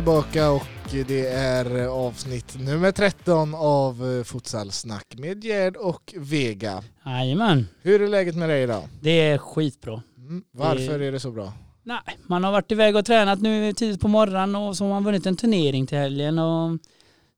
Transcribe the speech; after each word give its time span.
Är 0.00 0.02
tillbaka 0.02 0.50
och 0.50 0.62
det 1.06 1.26
är 1.26 1.86
avsnitt 1.86 2.56
nummer 2.60 2.92
13 2.92 3.54
av 3.54 4.12
eh, 4.18 4.24
Futsalsnack 4.24 5.04
med 5.18 5.44
Gerd 5.44 5.76
och 5.76 6.14
Vega. 6.16 6.82
Jajamän, 7.06 7.66
Hur 7.82 8.02
är 8.02 8.08
läget 8.08 8.36
med 8.36 8.48
dig 8.48 8.62
idag? 8.62 8.82
det 9.00 9.10
är 9.20 9.38
skitbra. 9.38 10.02
Mm, 10.18 10.44
varför 10.52 11.00
är 11.00 11.12
det 11.12 11.20
så 11.20 11.30
bra? 11.30 11.52
Nej, 11.82 11.98
man 12.26 12.44
har 12.44 12.52
varit 12.52 12.72
iväg 12.72 12.96
och 12.96 13.04
tränat 13.04 13.40
nu 13.40 13.72
tidigt 13.72 14.00
på 14.00 14.08
morgonen 14.08 14.54
och 14.56 14.76
så 14.76 14.84
har 14.84 14.90
man 14.90 15.04
vunnit 15.04 15.26
en 15.26 15.36
turnering 15.36 15.86
till 15.86 15.98
helgen 15.98 16.38
och 16.38 16.78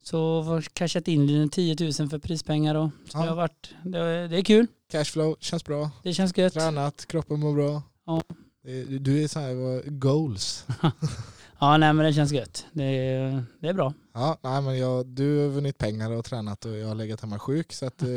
så 0.02 0.42
har 0.42 0.60
cashat 0.60 1.08
in 1.08 1.48
10 1.48 1.76
000 1.80 1.92
för 1.92 2.18
prispengar 2.18 2.74
och 2.74 2.90
så 3.08 3.18
Ja. 3.18 3.22
det 3.22 3.28
har 3.28 3.36
varit, 3.36 3.74
det, 3.84 4.28
det 4.28 4.36
är 4.38 4.42
kul. 4.44 4.66
Cashflow 4.92 5.36
känns 5.40 5.64
bra, 5.64 5.90
Det 6.02 6.12
känns 6.14 6.36
gött. 6.38 6.52
tränat, 6.52 7.06
kroppen 7.06 7.40
mår 7.40 7.54
bra. 7.54 7.82
Ja. 8.06 8.22
Det- 8.64 8.98
Du 8.98 9.22
är 9.24 9.28
så 9.28 9.40
här, 9.40 9.82
goals. 9.90 10.66
Ja, 11.62 11.76
nej 11.76 11.92
men 11.92 12.06
det 12.06 12.12
känns 12.12 12.32
gött. 12.32 12.66
Det, 12.72 12.84
är- 12.84 13.44
det 13.60 13.68
är 13.68 13.72
bra. 13.72 13.92
Ja, 14.14 14.38
nej, 14.42 14.62
men 14.62 14.78
jag, 14.78 15.06
du 15.06 15.38
har 15.42 15.48
vunnit 15.48 15.78
pengar 15.78 16.10
och 16.10 16.24
tränat 16.24 16.64
och 16.64 16.76
jag 16.76 16.88
har 16.88 16.94
legat 16.94 17.20
hemma 17.20 17.38
sjuk 17.38 17.72
så 17.72 17.86
att, 17.86 18.02
eh, 18.02 18.08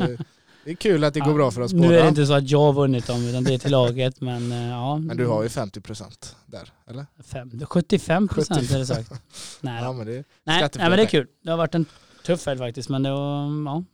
det 0.65 0.71
är 0.71 0.75
kul 0.75 1.03
att 1.03 1.13
det 1.13 1.19
går 1.19 1.29
Ja, 1.29 1.35
bra 1.35 1.51
för 1.51 1.61
oss 1.61 1.73
Nu 1.73 1.81
båda. 1.81 1.99
är 1.99 2.03
det 2.03 2.09
inte 2.09 2.25
så 2.25 2.33
att 2.33 2.49
jag 2.49 2.59
har 2.59 2.73
vunnit 2.73 3.07
dem 3.07 3.27
utan 3.27 3.43
det 3.43 3.53
är 3.53 3.57
till 3.57 3.71
laget 3.71 4.21
men 4.21 4.51
eh, 4.51 4.67
ja. 4.69 4.97
Men 4.97 5.17
du 5.17 5.25
har 5.27 5.43
ju 5.43 5.49
50% 5.49 6.35
där, 6.45 6.71
eller? 6.87 7.05
Fem, 7.23 7.51
75 7.65 8.27
procent 8.27 8.71
är 8.71 8.77
det 8.79 8.85
sagt. 8.85 9.11
Nej, 9.61 9.79
Ja, 9.83 9.93
men 9.93 10.05
det, 10.07 10.13
nej, 10.43 10.61
nej 10.61 10.69
men 10.89 10.91
det 10.91 11.01
är 11.01 11.05
kul. 11.07 11.27
Det 11.43 11.49
har 11.51 11.57
varit 11.57 11.75
en 11.75 11.85
tuff 12.25 12.45
helg 12.45 12.59
faktiskt 12.59 12.89
men 12.89 13.03
det 13.03 13.11
var, 13.11 13.41
ja, 13.43 13.49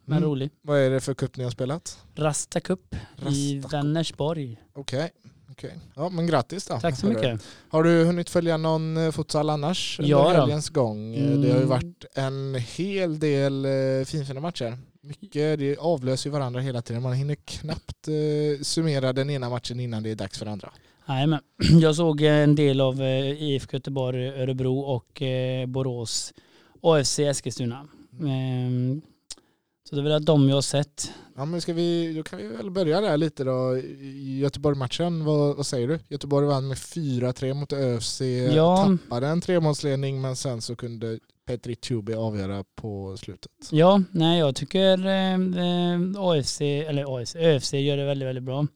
men 0.06 0.18
Mm. 0.18 0.24
rolig. 0.30 0.50
vad 0.62 0.80
är 0.80 0.90
det 0.90 1.00
för 1.02 1.14
cup 1.14 1.38
ni 1.38 1.44
har 1.44 1.52
spelat? 1.52 2.00
Rasta 2.16 2.60
Cup 2.60 2.96
i 3.30 3.60
Rasta. 3.62 3.78
Vänersborg. 3.78 4.62
Okej, 4.74 5.10
okej. 5.52 5.78
Ja 5.96 6.10
men 6.10 6.28
grattis 6.28 6.66
då. 6.68 6.80
Tack 6.80 6.98
så 7.00 7.06
mycket. 7.08 7.42
Har 7.70 7.84
du 7.84 8.04
hunnit 8.06 8.30
följa 8.30 8.58
någon 8.58 8.98
eh, 8.98 9.12
futsal 9.12 9.50
annars 9.50 10.00
under 10.00 10.10
Ja 10.12 10.24
då. 10.24 10.30
helgens 10.40 10.70
gång? 10.70 11.16
Eh, 11.16 11.22
Det 11.40 11.48
har 11.48 11.56
ju 11.60 11.64
Mm. 11.64 11.68
varit 11.70 12.06
en 12.14 12.56
hel 12.56 13.20
del 13.20 13.66
eh, 13.66 14.06
finfina 14.06 14.40
matcher. 14.40 14.78
Mycket, 15.04 15.60
det 15.60 15.78
avlöser 15.78 16.30
ju 16.30 16.34
varandra 16.34 16.62
hela 16.62 16.82
tiden. 16.82 17.02
Man 17.02 17.14
hinner 17.14 17.36
knappt 17.36 18.08
summera 18.62 19.14
den 19.14 19.30
ena 19.30 19.50
matchen 19.50 19.80
innan 19.80 20.04
det 20.04 20.12
är 20.12 20.16
dags 20.16 20.40
för 20.40 20.46
andra. 20.46 20.70
Nej, 21.06 21.28
men 21.28 21.40
jag 21.82 21.96
såg 21.96 22.22
en 22.22 22.56
del 22.56 22.82
av 22.82 23.02
IFK 23.02 23.74
Göteborg, 23.78 24.28
Örebro 24.28 24.80
och 24.80 25.22
Borås 25.68 26.34
AFC 26.82 27.20
Eskilstuna. 27.20 27.88
Ehm, 28.22 29.02
Så 29.92 29.96
det 29.98 30.02
är 30.02 30.04
väl 30.04 30.26
de 30.26 30.50
jag 30.50 30.56
har 30.58 30.62
sett. 30.62 31.12
Ja 31.36 31.46
men 31.46 31.62
ska 31.62 31.74
vi, 31.74 32.14
då 32.14 32.24
kan 32.24 32.40
vi 32.40 32.48
väl 32.48 32.72
börja 32.72 33.02
där 33.02 33.18
lite 33.18 33.44
då. 33.44 33.78
Göteborg-matchen, 34.42 35.26
vad, 35.26 35.56
vad 35.58 35.66
säger 35.66 35.88
du? 35.88 36.00
Göteborg 36.10 36.48
vann 36.48 36.68
med 36.68 36.78
4-3 36.78 37.54
mot 37.54 37.74
ÖFC, 37.74 38.22
Ja. 38.56 38.98
tappade 39.00 39.28
en 39.28 39.42
tremålsledning 39.42 40.22
men 40.22 40.36
sen 40.36 40.62
så 40.62 40.76
kunde 40.76 41.20
Petri 41.48 41.76
Tjubi 41.82 42.14
avgöra 42.14 42.64
på 42.76 43.18
slutet. 43.18 43.52
Ja, 43.72 44.02
nej 44.12 44.40
jag 44.40 44.56
tycker 44.56 45.06
eh, 45.06 45.34
eh, 45.34 46.00
AFC, 46.18 46.62
eller 46.62 47.18
AFC, 47.22 47.36
ÖFC 47.36 47.74
gör 47.74 47.98
det 47.98 48.06
väldigt, 48.06 48.28
väldigt 48.28 48.44
bra. 48.44 48.68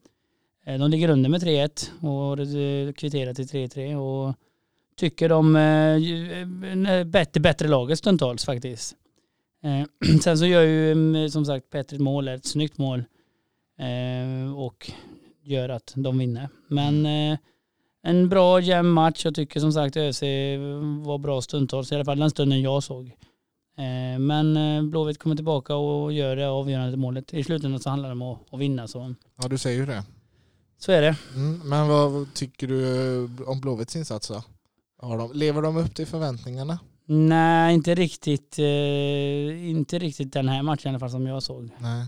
Eh, 0.66 0.78
De 0.78 0.90
ligger 0.90 1.08
under 1.08 1.30
med 1.30 1.42
3-1 1.42 1.90
och 2.00 2.96
kvitterar 2.96 3.34
till 3.34 3.46
3-3 3.46 3.94
och 3.94 4.34
tycker 4.96 5.28
de 5.28 5.56
ju- 6.00 6.32
eh, 6.88 7.04
bättre, 7.04 7.40
bättre 7.40 7.68
laget 7.68 7.98
stundtals 7.98 8.44
faktiskt. 8.44 8.94
Eh, 9.64 10.18
Sen 10.22 10.38
så 10.38 10.46
gör 10.46 10.62
ju 10.62 10.92
mm, 10.92 11.30
som 11.30 11.44
sagt 11.44 11.70
Petri 11.70 11.96
ett 11.96 12.02
mål, 12.02 12.28
ett 12.28 12.46
snyggt 12.46 12.78
mål 12.78 13.04
eh, 13.78 14.54
och 14.58 14.90
gör 15.42 15.68
att 15.68 15.92
de 15.96 16.18
vinner. 16.18 16.48
Men 16.68 17.06
eh, 17.06 17.38
en 18.02 18.28
bra 18.28 18.60
jämn 18.60 18.88
match. 18.90 19.24
Jag 19.24 19.34
tycker 19.34 19.60
som 19.60 19.72
sagt 19.72 19.96
ÖFC 19.96 20.22
var 21.06 21.18
bra 21.18 21.40
stundtals, 21.42 21.92
i 21.92 21.94
alla 21.94 22.04
fall 22.04 22.18
den 22.18 22.30
stunden 22.30 22.60
jag 22.62 22.82
såg. 22.82 23.06
Eh, 23.78 24.18
Men 24.18 24.56
eh, 24.56 24.82
Blåvitt 24.82 25.18
kommer 25.18 25.36
tillbaka 25.36 25.74
och 25.74 26.12
gör 26.12 26.36
det 26.36 26.48
avgörande 26.48 26.96
målet. 26.96 27.34
I 27.34 27.44
slutändan 27.44 27.80
så 27.80 27.90
handlar 27.90 28.08
det 28.08 28.12
om 28.12 28.22
att, 28.52 28.60
vinna. 28.60 28.88
Så, 28.88 29.14
Ja 29.42 29.48
du 29.48 29.58
säger 29.58 29.78
ju 29.80 29.86
det. 29.86 30.04
så 30.78 30.92
är 30.92 31.02
det. 31.02 31.16
Mm, 31.34 31.68
men 31.68 31.88
vad 31.88 32.34
tycker 32.34 32.66
du 32.66 33.44
om 33.46 33.60
Blåvitts 33.60 33.96
insats 33.96 34.28
då? 34.28 34.42
Har 34.98 35.18
de, 35.18 35.32
lever 35.32 35.62
de 35.62 35.76
upp 35.76 35.94
till 35.94 36.06
förväntningarna? 36.06 36.78
Nej, 37.06 37.74
inte 37.74 37.94
riktigt, 37.94 38.58
eh, 38.58 39.68
inte 39.70 39.98
riktigt 39.98 40.32
den 40.32 40.48
här 40.48 40.62
matchen 40.62 40.88
i 40.88 40.88
alla 40.88 40.98
fall 40.98 41.10
som 41.10 41.26
jag 41.26 41.42
såg. 41.42 41.70
Nej. 41.78 42.06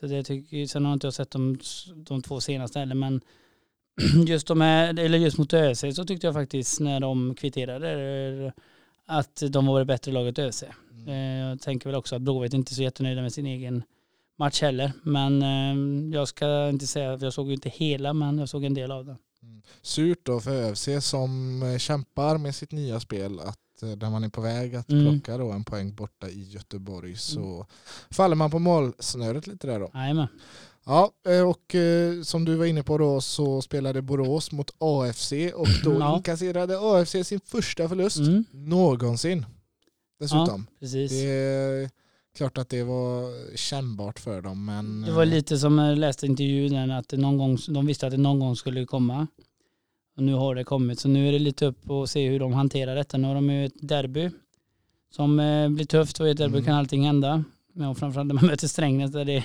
Så 0.00 0.06
det 0.06 0.22
tycker, 0.22 0.66
sen 0.66 0.84
har 0.84 0.92
inte 0.92 1.06
jag 1.06 1.14
sett 1.14 1.30
de, 1.30 1.58
de 1.96 2.22
två 2.22 2.40
senaste 2.40 2.78
heller 2.78 2.94
men 2.94 3.20
just, 4.26 4.46
de 4.46 4.60
här, 4.60 4.98
eller 4.98 5.18
just 5.18 5.38
mot 5.38 5.52
ÖSC 5.54 5.84
så 5.94 6.04
tyckte 6.04 6.26
jag 6.26 6.34
faktiskt 6.34 6.80
när 6.80 7.00
de 7.00 7.34
kvitterade 7.34 8.52
att 9.06 9.42
de 9.50 9.66
var 9.66 9.78
det 9.78 9.84
bättre 9.84 10.12
laget 10.12 10.38
ÖSC. 10.38 10.64
Mm. 10.90 11.08
Eh, 11.08 11.48
Jag 11.48 11.60
tänker 11.60 11.88
väl 11.88 11.96
också 11.96 12.16
att 12.16 12.22
Blåvitt 12.22 12.54
inte 12.54 12.72
är 12.72 12.74
så 12.74 12.82
jättenöjda 12.82 13.22
med 13.22 13.32
sin 13.32 13.46
egen 13.46 13.82
match 14.38 14.62
heller. 14.62 14.92
Men 15.02 15.42
eh, 15.42 16.14
jag 16.16 16.28
ska 16.28 16.68
inte 16.68 16.86
säga, 16.86 17.18
för 17.18 17.26
jag 17.26 17.32
såg 17.32 17.46
ju 17.46 17.54
inte 17.54 17.68
hela 17.68 18.12
men 18.12 18.38
jag 18.38 18.48
såg 18.48 18.64
en 18.64 18.74
del 18.74 18.90
av 18.92 19.04
den. 19.06 19.16
Surt 19.82 20.20
då 20.22 20.40
för 20.40 20.50
ÖFC 20.50 20.88
som 21.00 21.62
eh, 21.62 21.78
kämpar 21.78 22.38
med 22.38 22.54
sitt 22.54 22.72
nya 22.72 23.00
spel 23.00 23.40
att 23.40 23.58
där 23.86 24.10
man 24.10 24.24
är 24.24 24.28
på 24.28 24.40
väg 24.40 24.74
att 24.74 24.90
Mm. 24.90 25.04
plocka 25.20 25.38
då 25.38 25.50
en 25.50 25.64
poäng 25.64 25.94
borta 25.94 26.28
i 26.28 26.42
Göteborg 26.42 27.16
så 27.16 27.66
faller 28.10 28.36
man 28.36 28.50
på 28.50 28.58
målsnöret 28.58 29.46
lite 29.46 29.66
där 29.66 29.80
då. 29.80 29.90
Jajamän. 29.94 30.26
Ja, 30.84 31.10
eh, 31.28 31.48
och 31.48 31.74
eh, 31.74 32.22
som 32.22 32.44
du 32.44 32.54
var 32.56 32.66
inne 32.66 32.82
på 32.82 32.98
då 32.98 33.20
så 33.20 33.62
spelade 33.62 34.02
Borås 34.02 34.52
mot 34.52 34.70
AFC 34.78 35.32
och 35.54 35.66
då 35.84 35.92
Ja. 36.00 36.16
inkasserade 36.16 36.78
AFC 36.80 37.16
sin 37.24 37.40
första 37.44 37.88
förlust 37.88 38.16
Mm, 38.18 38.44
någonsin. 38.52 39.46
Dessutom. 40.20 40.66
precis. 40.80 41.10
Det 41.10 41.26
är 41.30 41.90
klart 42.36 42.58
att 42.58 42.68
det 42.68 42.82
var 42.84 43.56
kännbart 43.56 44.18
för 44.18 44.42
dem 44.42 44.64
men 44.64 45.02
Det 45.02 45.12
var 45.12 45.22
eh, 45.22 45.28
lite 45.28 45.58
som 45.58 45.78
jag 45.78 45.98
läste 45.98 46.26
intervjun 46.26 46.90
att 46.90 47.12
någon 47.12 47.38
gång, 47.38 47.58
de 47.68 47.86
visste 47.86 48.06
att 48.06 48.12
det 48.12 48.18
någon 48.18 48.40
gång 48.40 48.56
skulle 48.56 48.86
komma. 48.86 49.26
Och 50.16 50.22
nu 50.22 50.34
har 50.34 50.54
det 50.54 50.64
kommit. 50.64 51.00
Så 51.00 51.08
nu 51.08 51.28
är 51.28 51.32
det 51.32 51.38
lite 51.38 51.66
upp 51.66 51.90
och 51.90 52.10
se 52.10 52.28
hur 52.28 52.40
de 52.40 52.52
hanterar 52.52 52.94
detta. 52.96 53.16
Nu 53.18 53.28
har 53.28 53.34
de 53.34 53.50
ju 53.50 53.66
ett 53.66 53.72
derby 53.80 54.30
som 55.14 55.40
eh, 55.40 55.68
blir 55.68 55.84
tufft 55.86 56.20
och 56.20 56.28
i 56.28 56.30
ett 56.30 56.36
derby 56.38 56.52
Mm. 56.54 56.64
kan 56.64 56.74
allting 56.74 57.06
hända. 57.06 57.44
Men 57.72 57.94
framförallt 57.94 58.26
när 58.28 58.34
man 58.34 58.46
möter 58.50 58.68
Strängnäs 58.68 59.12
där 59.12 59.24
det, 59.24 59.44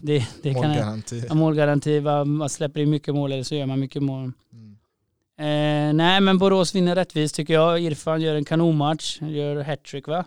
det, 0.00 0.26
det 0.42 0.54
kan 0.54 0.62
målgaranti. 0.68 1.24
Ja, 1.28 1.34
målgaranti. 1.34 2.00
Man 2.26 2.48
släpper 2.48 2.80
in 2.80 2.90
mycket 2.90 3.14
mål 3.14 3.32
eller 3.32 3.42
så 3.42 3.54
gör 3.54 3.66
man 3.66 3.80
mycket 3.80 4.02
mål. 4.02 4.32
Mm. 4.52 4.76
Eh, 5.38 5.94
nej 5.94 6.20
men 6.20 6.38
Borås 6.38 6.74
vinner 6.74 6.94
rättvist 6.94 7.34
tycker 7.34 7.54
jag. 7.54 7.80
Irfan 7.80 8.20
gör 8.20 8.34
en 8.34 8.44
kanonmatch. 8.44 9.20
Gör 9.22 9.62
hattrick 9.64 10.08
va? 10.08 10.24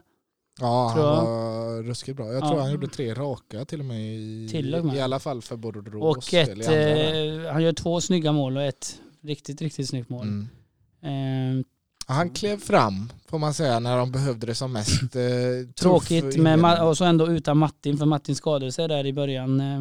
Ja, 0.61 0.88
han 0.88 0.96
tror 0.96 1.07
jag. 1.07 1.16
var 1.25 1.84
ruskigt 1.84 2.17
bra. 2.17 2.25
Jag 2.34 2.44
Ja. 2.44 2.50
tror 2.50 2.59
han 2.59 2.72
gjorde 2.72 2.88
tre 2.88 3.13
raka 3.13 3.66
till 3.66 3.79
och 3.79 3.85
med 3.85 4.01
i, 4.01 4.47
Till 4.51 4.75
och 4.75 4.85
med. 4.85 4.96
i 4.96 5.01
alla 5.01 5.19
fall 5.19 5.41
för 5.41 5.56
Borås. 5.56 6.17
Och 6.17 6.34
ett, 6.34 6.50
eh, 6.67 7.51
han 7.51 7.63
gör 7.63 7.73
två 7.73 8.01
snygga 8.01 8.31
mål 8.31 8.57
och 8.57 8.63
ett 8.63 9.01
riktigt, 9.24 9.62
riktigt 9.62 9.90
snyggt 9.90 10.09
mål. 10.09 10.28
Mm. 10.28 11.59
Eh, 11.59 11.66
Han 12.07 12.30
klev 12.30 12.57
fram 12.57 13.09
får 13.28 13.40
man 13.40 13.53
säga 13.53 13.80
när 13.80 13.97
de 13.97 14.12
behövde 14.12 14.47
det 14.47 14.56
som 14.56 14.74
mest. 14.74 15.02
Eh, 15.16 15.72
Tråkigt 15.80 16.38
med 16.38 16.81
och 16.84 16.97
så 16.97 17.06
ändå 17.06 17.28
utan 17.28 17.58
Martin 17.58 17.97
för 17.97 18.06
Martin 18.06 18.35
skadade 18.35 18.72
sig 18.72 18.88
där 18.88 19.06
i 19.06 19.13
början, 19.13 19.59
eh, 19.62 19.79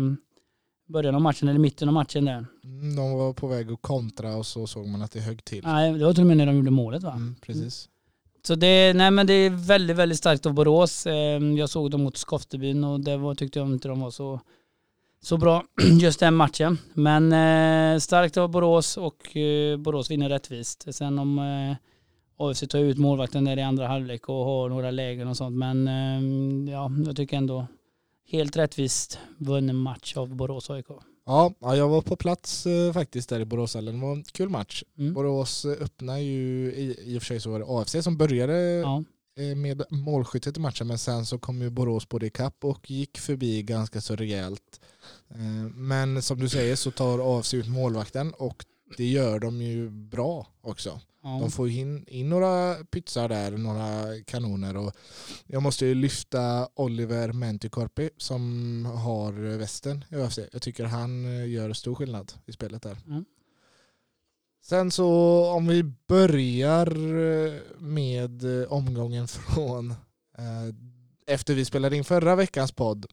början 0.88 1.14
av 1.14 1.20
matchen 1.20 1.48
eller 1.48 1.60
mitten 1.60 1.88
av 1.88 1.94
matchen 1.94 2.24
där. 2.24 2.46
Mm, 2.64 2.96
De 2.96 3.12
var 3.12 3.32
på 3.32 3.46
väg 3.46 3.70
att 3.72 3.82
kontra 3.82 4.36
och 4.36 4.46
så 4.46 4.66
såg 4.66 4.86
man 4.86 5.02
att 5.02 5.10
det 5.12 5.20
högg 5.20 5.44
till. 5.44 5.64
Nej, 5.64 5.92
det 5.92 6.04
var 6.04 6.12
till 6.12 6.22
och 6.22 6.26
med 6.26 6.36
när 6.36 6.46
de 6.46 6.56
gjorde 6.56 6.70
målet 6.70 7.02
va? 7.02 7.12
Mm, 7.12 7.34
precis. 7.42 7.88
Så 8.46 8.54
det, 8.54 8.92
nej, 8.94 9.10
men 9.10 9.26
det 9.26 9.32
är 9.32 9.50
väldigt, 9.50 9.96
väldigt 9.96 10.18
starkt 10.18 10.46
av 10.46 10.52
Borås. 10.52 11.06
Eh, 11.06 11.42
Jag 11.58 11.70
såg 11.70 11.90
dem 11.90 12.02
mot 12.02 12.16
Skoftebyn 12.16 12.84
och 12.84 13.00
det 13.00 13.16
var, 13.16 13.34
tyckte 13.34 13.58
jag 13.58 13.68
inte 13.68 13.88
de 13.88 14.00
var 14.00 14.10
så, 14.10 14.40
så 15.20 15.36
bra 15.36 15.64
just 16.00 16.20
den 16.20 16.34
matchen. 16.34 16.78
Men 16.94 17.32
eh, 17.32 17.98
starkt 17.98 18.36
av 18.36 18.50
Borås 18.50 18.96
och 18.96 19.36
eh, 19.36 19.76
Borås 19.76 20.10
vinner 20.10 20.28
rättvist. 20.28 20.94
Sen 20.94 21.18
om 21.18 21.38
eh, 21.38 21.76
AFC 22.46 22.64
tar 22.68 22.78
ut 22.78 22.98
målvakten 22.98 23.44
där 23.44 23.56
i 23.58 23.62
andra 23.62 23.86
halvlek 23.86 24.28
och 24.28 24.44
har 24.44 24.68
några 24.68 24.90
lägen 24.90 25.28
och 25.28 25.36
sånt. 25.36 25.56
Men 25.56 25.88
eh, 25.88 26.72
ja, 26.72 26.90
jag 27.06 27.16
tycker 27.16 27.36
ändå 27.36 27.66
helt 28.30 28.56
rättvist 28.56 29.18
vunnen 29.38 29.76
match 29.76 30.16
av 30.16 30.34
Borås 30.34 30.70
AIK. 30.70 30.86
Ja, 31.26 31.52
ja, 31.60 31.76
jag 31.76 31.88
var 31.88 32.02
på 32.02 32.16
plats 32.16 32.66
eh, 32.66 32.92
faktiskt 32.92 33.28
där 33.28 33.40
i 33.40 33.44
Boråshallen. 33.44 34.00
Det 34.00 34.06
var 34.06 34.12
en 34.12 34.22
kul 34.22 34.48
match. 34.48 34.82
Mm. 34.98 35.14
Borås 35.14 35.64
eh, 35.64 35.82
öppnar 35.82 36.18
ju, 36.18 36.72
i, 36.72 36.96
i 37.04 37.18
och 37.18 37.22
för 37.22 37.26
sig 37.26 37.40
så 37.40 37.50
var 37.50 37.58
det 37.58 37.66
AFC 37.68 38.04
som 38.04 38.16
började 38.16 38.54
Ja, 38.54 39.04
med 39.56 39.82
målskyttet 39.90 40.56
i 40.56 40.60
matchen 40.60 40.86
men 40.86 40.98
sen 40.98 41.26
så 41.26 41.38
kom 41.38 41.62
ju 41.62 41.70
Borås 41.70 42.08
både 42.08 42.26
ikapp 42.26 42.64
och 42.64 42.90
gick 42.90 43.18
förbi 43.18 43.62
ganska 43.62 44.00
så 44.00 44.16
rejält. 44.16 44.80
Eh, 45.30 45.70
Men 45.74 46.22
som 46.22 46.38
du 46.38 46.48
säger 46.48 46.76
så 46.76 46.90
tar 46.90 47.38
AFC 47.38 47.54
ut 47.54 47.68
målvakten 47.68 48.32
och 48.32 48.64
det 48.96 49.06
gör 49.06 49.38
de 49.38 49.62
ju 49.62 49.90
bra 49.90 50.46
också. 50.60 51.00
ja. 51.22 51.38
De 51.40 51.50
får 51.50 51.68
in, 51.68 52.04
in 52.08 52.28
några 52.28 52.74
pytsar 52.74 53.28
där, 53.28 53.50
några 53.50 54.20
kanoner 54.26 54.76
och 54.76 54.92
jag 55.46 55.62
måste 55.62 55.86
ju 55.86 55.94
lyfta 55.94 56.68
Oliver 56.74 57.32
Mentikorpi 57.32 58.10
som 58.16 58.84
har 59.04 59.32
västen 59.56 60.04
i 60.10 60.14
ÖFC. 60.14 60.38
Jag 60.52 60.62
tycker 60.62 60.84
han 60.84 61.24
eh, 61.24 61.48
gör 61.50 61.72
stor 61.72 61.94
skillnad 61.94 62.32
i 62.46 62.52
spelet 62.52 62.82
där. 62.82 62.96
Mm. 63.06 63.24
Sen 64.68 64.90
så 64.90 65.06
om 65.44 65.66
vi 65.66 65.82
börjar 66.08 66.86
eh, 66.96 67.60
med 67.78 68.62
eh, 68.62 68.72
omgången 68.72 69.28
från 69.54 69.90
eh, 70.38 70.74
efter 71.26 71.54
vi 71.54 71.64
spelade 71.64 71.96
in 71.96 72.04
förra 72.04 72.36
veckans 72.36 72.72
podd 72.72 73.06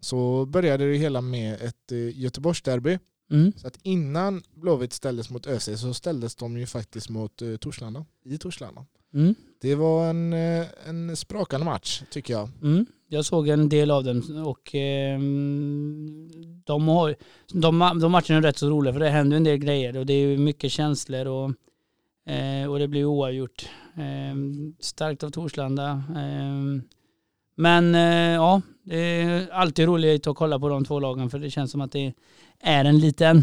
så 0.00 0.46
började 0.46 0.90
det 0.90 0.96
hela 0.96 1.20
med 1.20 1.62
ett 1.62 1.92
Göteborgsderby. 2.14 2.98
Mm. 3.30 3.52
Så 3.56 3.66
att 3.66 3.78
innan 3.82 4.42
Blåvitt 4.54 4.92
ställdes 4.92 5.30
mot 5.30 5.46
ÖC 5.46 5.80
så 5.80 5.94
ställdes 5.94 6.36
de 6.36 6.58
ju 6.58 6.66
faktiskt 6.66 7.08
mot 7.08 7.42
Torslanda, 7.60 8.04
i 8.24 8.38
Torslanda. 8.38 8.86
Mm. 9.14 9.34
Det 9.60 9.74
var 9.74 10.10
en, 10.10 10.32
en 10.86 11.16
sprakande 11.16 11.64
match 11.64 12.02
tycker 12.10 12.34
jag. 12.34 12.48
Mm. 12.62 12.86
Jag 13.12 13.24
såg 13.24 13.48
en 13.48 13.68
del 13.68 13.90
av 13.90 14.04
dem 14.04 14.44
och 14.46 14.74
eh, 14.74 15.18
de, 16.64 16.88
har, 16.88 17.14
de, 17.52 17.98
de 18.00 18.12
matcherna 18.12 18.38
är 18.38 18.42
rätt 18.42 18.58
så 18.58 18.70
roliga 18.70 18.92
för 18.92 19.00
det 19.00 19.08
händer 19.08 19.36
en 19.36 19.44
del 19.44 19.58
grejer 19.58 19.96
och 19.96 20.06
det 20.06 20.12
är 20.12 20.38
mycket 20.38 20.72
känslor 20.72 21.26
och, 21.26 21.50
eh, 22.32 22.70
och 22.70 22.78
det 22.78 22.88
blir 22.88 23.04
oavgjort. 23.04 23.68
Eh, 23.96 24.36
starkt 24.80 25.22
av 25.22 25.30
Torslanda. 25.30 26.02
Ehm, 26.16 26.82
men 27.54 27.94
eh, 27.94 28.34
ja, 28.34 28.62
det 28.82 28.96
är 28.96 29.50
alltid 29.52 29.86
roligt 29.86 30.26
att 30.26 30.36
kolla 30.36 30.58
på 30.58 30.68
de 30.68 30.84
två 30.84 31.00
lagen 31.00 31.30
för 31.30 31.38
det 31.38 31.50
känns 31.50 31.70
som 31.70 31.80
att 31.80 31.92
det 31.92 32.12
är 32.60 32.84
en 32.84 32.98
liten 32.98 33.42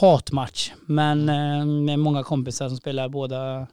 hatmatch. 0.00 0.72
Men 0.86 1.28
eh, 1.28 1.66
med 1.66 1.98
många 1.98 2.22
kompisar 2.22 2.68
som 2.68 2.76
spelar 2.76 3.08
båda. 3.08 3.66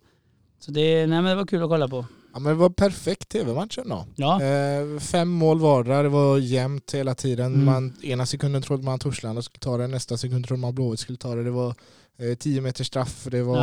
Så 0.60 0.72
det, 0.72 1.08
nej, 1.08 1.22
men 1.22 1.26
det 1.26 1.36
var 1.36 1.46
kul 1.46 1.64
att 1.64 1.70
kolla 1.70 1.88
på. 1.88 2.06
Ja 2.34 2.40
men 2.40 2.54
det 2.54 2.60
var 2.60 2.70
perfekt 2.70 3.30
tv-matchen 3.30 3.90
då. 3.90 4.06
Ja. 4.16 4.44
Eh, 4.44 5.00
fem 5.00 5.30
mål 5.30 5.60
vardera, 5.60 6.04
det 6.04 6.10
var 6.10 6.38
jämnt 6.38 6.94
hela 6.94 7.16
tiden. 7.16 7.54
Mm. 7.54 7.66
Man, 7.66 7.94
ena 8.02 8.26
sekunden 8.26 8.62
trodde 8.62 8.84
man 8.84 9.00
Torslanda 9.00 9.42
skulle 9.42 9.60
ta 9.60 9.78
det, 9.78 9.88
nästa 9.88 10.18
sekund 10.18 10.48
trodde 10.48 10.62
man 10.62 10.76
Blåvitt 10.76 11.00
skulle 11.00 11.18
ta 11.18 11.36
det. 11.36 11.44
Det 11.44 11.52
var 11.52 11.76
eh, 12.18 12.36
tio 12.36 12.62
meters 12.62 12.88
straff, 12.88 13.28
det 13.32 13.44
var 13.44 13.58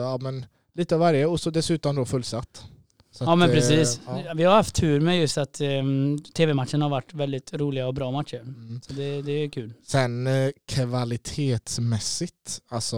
ja, 0.00 0.18
men, 0.20 0.46
lite 0.74 0.94
av 0.94 1.00
varje 1.00 1.26
och 1.26 1.40
så 1.40 1.50
dessutom 1.50 1.96
då 1.96 2.04
fullsatt. 2.04 2.64
Så 3.12 3.24
ja 3.24 3.32
att, 3.32 3.38
men 3.38 3.50
eh, 3.50 3.54
precis. 3.54 4.00
Ja. 4.06 4.32
Vi 4.34 4.44
har 4.44 4.54
haft 4.54 4.74
tur 4.74 5.00
med 5.00 5.20
just 5.20 5.38
att 5.38 5.60
um, 5.60 6.18
tv-matchen 6.18 6.82
har 6.82 6.88
varit 6.88 7.14
väldigt 7.14 7.54
roliga 7.54 7.86
och 7.86 7.94
bra 7.94 8.10
matcher. 8.10 8.40
Mm. 8.40 8.80
Så 8.86 8.92
det, 8.92 9.22
det 9.22 9.32
är 9.32 9.48
kul. 9.48 9.74
Sen 9.86 10.26
eh, 10.26 10.50
kvalitetsmässigt, 10.66 12.60
alltså 12.68 12.96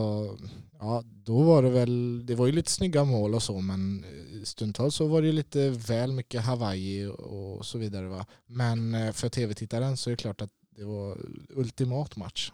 ja, 0.81 1.03
då 1.25 1.43
var 1.43 1.63
det 1.63 1.71
väl, 1.71 2.27
det 2.27 2.35
var 2.35 2.47
ju 2.47 2.53
lite 2.53 2.71
snygga 2.71 3.05
mål 3.05 3.35
och 3.35 3.43
så 3.43 3.61
men 3.61 4.05
eh, 4.05 4.43
stundtals 4.45 4.95
så 4.95 5.07
var 5.07 5.23
det 5.23 5.33
lite 5.33 5.71
väl 5.71 6.13
mycket 6.13 6.45
Hawaii 6.45 7.07
och 7.07 7.67
så 7.67 7.79
vidare 7.79 8.09
va. 8.09 8.27
Men 8.47 8.95
eh, 8.95 9.13
för 9.13 9.29
tv-tittaren 9.29 9.97
så 9.97 10.11
är 10.11 10.13
det 10.13 10.17
klart 10.17 10.43
att 10.43 10.51
det 10.77 10.85
var 10.85 11.19
ultimat 11.49 12.17
match. 12.17 12.53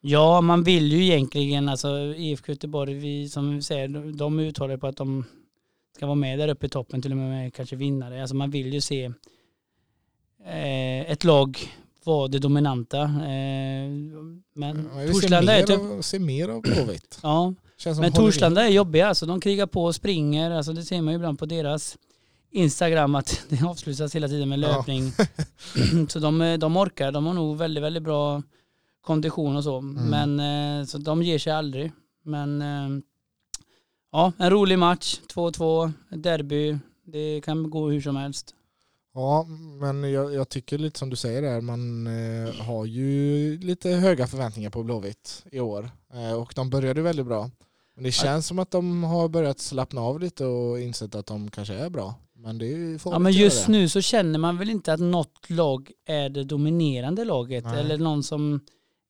Ja, 0.00 0.40
man 0.40 0.62
vill 0.62 0.92
ju 0.92 1.04
egentligen, 1.04 1.68
alltså 1.68 1.88
IFK 2.16 2.52
Göteborg, 2.52 2.94
vi 2.94 3.28
som 3.28 3.56
vi 3.56 3.62
säger, 3.62 4.12
de 4.12 4.38
uttalar 4.38 4.76
på 4.76 4.86
att 4.86 4.96
de 4.96 5.24
ska 5.96 6.06
vara 6.06 6.14
med 6.14 6.38
där 6.38 6.48
uppe 6.48 6.66
i 6.66 6.68
toppen, 6.68 7.02
till 7.02 7.10
och 7.10 7.16
med 7.16 7.54
kanske 7.54 7.76
vinnare. 7.76 8.20
Alltså 8.20 8.36
man 8.36 8.50
vill 8.50 8.74
ju 8.74 8.80
se 8.80 9.04
eh, 10.46 11.10
ett 11.10 11.24
lag 11.24 11.58
vara 12.04 12.28
det 12.28 12.38
dominanta. 12.38 13.02
Eh, 13.02 13.90
men 14.54 14.90
ja, 14.96 15.12
Torslanda 15.12 15.52
är 15.52 15.62
typ... 15.62 16.04
Se 16.04 16.18
mer 16.18 16.48
av 16.48 16.62
Blåvitt. 16.62 17.18
ja, 17.22 17.54
men 18.00 18.12
Torslanda 18.12 18.64
är 18.64 18.68
jobbiga 18.68 19.08
alltså. 19.08 19.26
De 19.26 19.40
krigar 19.40 19.66
på 19.66 19.84
och 19.84 19.94
springer. 19.94 20.50
Alltså 20.50 20.72
det 20.72 20.82
ser 20.82 21.02
man 21.02 21.14
ju 21.14 21.16
ibland 21.16 21.38
på 21.38 21.46
deras 21.46 21.98
Instagram 22.50 23.14
att 23.14 23.44
det 23.48 23.62
avslutas 23.62 24.14
hela 24.14 24.28
tiden 24.28 24.48
med 24.48 24.58
löpning. 24.58 25.12
Ja. 25.18 25.24
så 26.08 26.18
de, 26.18 26.56
de 26.60 26.76
orkar. 26.76 27.12
De 27.12 27.26
har 27.26 27.34
nog 27.34 27.58
väldigt, 27.58 27.84
väldigt 27.84 28.02
bra 28.02 28.42
kondition 29.00 29.56
och 29.56 29.64
så. 29.64 29.78
Mm. 29.78 30.04
Men 30.04 30.80
eh, 30.80 30.86
så 30.86 30.98
de 30.98 31.22
ger 31.22 31.38
sig 31.38 31.52
aldrig. 31.52 31.92
Men 32.22 32.62
eh, 32.62 32.88
ja, 34.14 34.32
en 34.38 34.50
rolig 34.50 34.78
match. 34.78 35.20
2-2, 35.34 35.92
derby. 36.10 36.78
Det 37.04 37.40
kan 37.44 37.70
gå 37.70 37.90
hur 37.90 38.00
som 38.00 38.16
helst. 38.16 38.54
Ja, 39.14 39.46
men 39.80 40.12
jag, 40.12 40.34
jag, 40.34 40.48
tycker 40.48 40.78
lite 40.78 40.98
som 40.98 41.10
du 41.10 41.16
säger 41.16 41.42
där, 41.42 41.60
man 41.60 42.06
eh, 42.06 42.54
har 42.54 42.84
ju 42.84 43.58
lite 43.58 43.90
höga 43.90 44.26
förväntningar 44.26 44.70
på 44.70 44.82
Blåvitt 44.82 45.44
i 45.52 45.60
år. 45.60 45.90
Eh, 46.12 46.32
och 46.32 46.52
de 46.56 46.70
började 46.70 47.02
väldigt 47.02 47.26
bra. 47.26 47.50
Men 47.94 48.04
det 48.04 48.12
känns 48.12 48.46
som 48.46 48.58
att 48.58 48.70
de 48.70 49.04
har 49.04 49.28
börjat 49.28 49.58
slappna 49.58 50.00
av 50.00 50.20
lite 50.20 50.44
och 50.44 50.80
insett 50.80 51.14
att 51.14 51.26
de 51.26 51.50
kanske 51.50 51.74
är 51.74 51.90
bra. 51.90 52.14
Men 52.36 52.58
det 52.58 53.02
får 53.02 53.12
ja, 53.12 53.18
men 53.18 53.32
just 53.32 53.68
nu 53.68 53.88
så 53.88 54.00
känner 54.00 54.38
man 54.38 54.58
väl 54.58 54.70
inte 54.70 54.92
att 54.92 55.00
något 55.00 55.50
lag 55.50 55.90
är 56.06 56.28
det 56.28 56.44
dominerande 56.44 57.24
laget 57.24 57.64
Nej. 57.64 57.80
eller 57.80 57.98
någon 57.98 58.22
som 58.22 58.60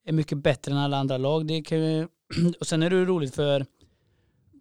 är 0.07 0.13
mycket 0.13 0.39
bättre 0.39 0.73
än 0.73 0.79
alla 0.79 0.97
andra 0.97 1.19
lag. 1.19 1.47
Det 1.47 1.63
kan 1.63 1.79
ju, 1.79 2.09
och 2.61 2.67
sen 2.67 2.83
är 2.83 2.91
det 2.91 3.05
roligt 3.05 3.35
för, 3.35 3.67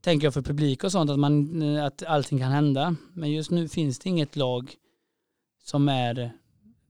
tänker 0.04 0.28
jag 0.28 0.34
för 0.34 0.42
publik 0.42 0.84
och 0.84 0.92
sånt, 0.92 1.10
att, 1.10 1.20
man, 1.20 1.62
att 1.78 2.04
allting 2.04 2.40
kan 2.40 2.52
hända. 2.52 2.96
Men 3.14 3.32
just 3.32 3.52
nu 3.52 3.68
finns 3.70 4.00
det 4.00 4.10
inget 4.10 4.36
lag 4.36 4.76
som 5.64 5.90
är 5.90 6.32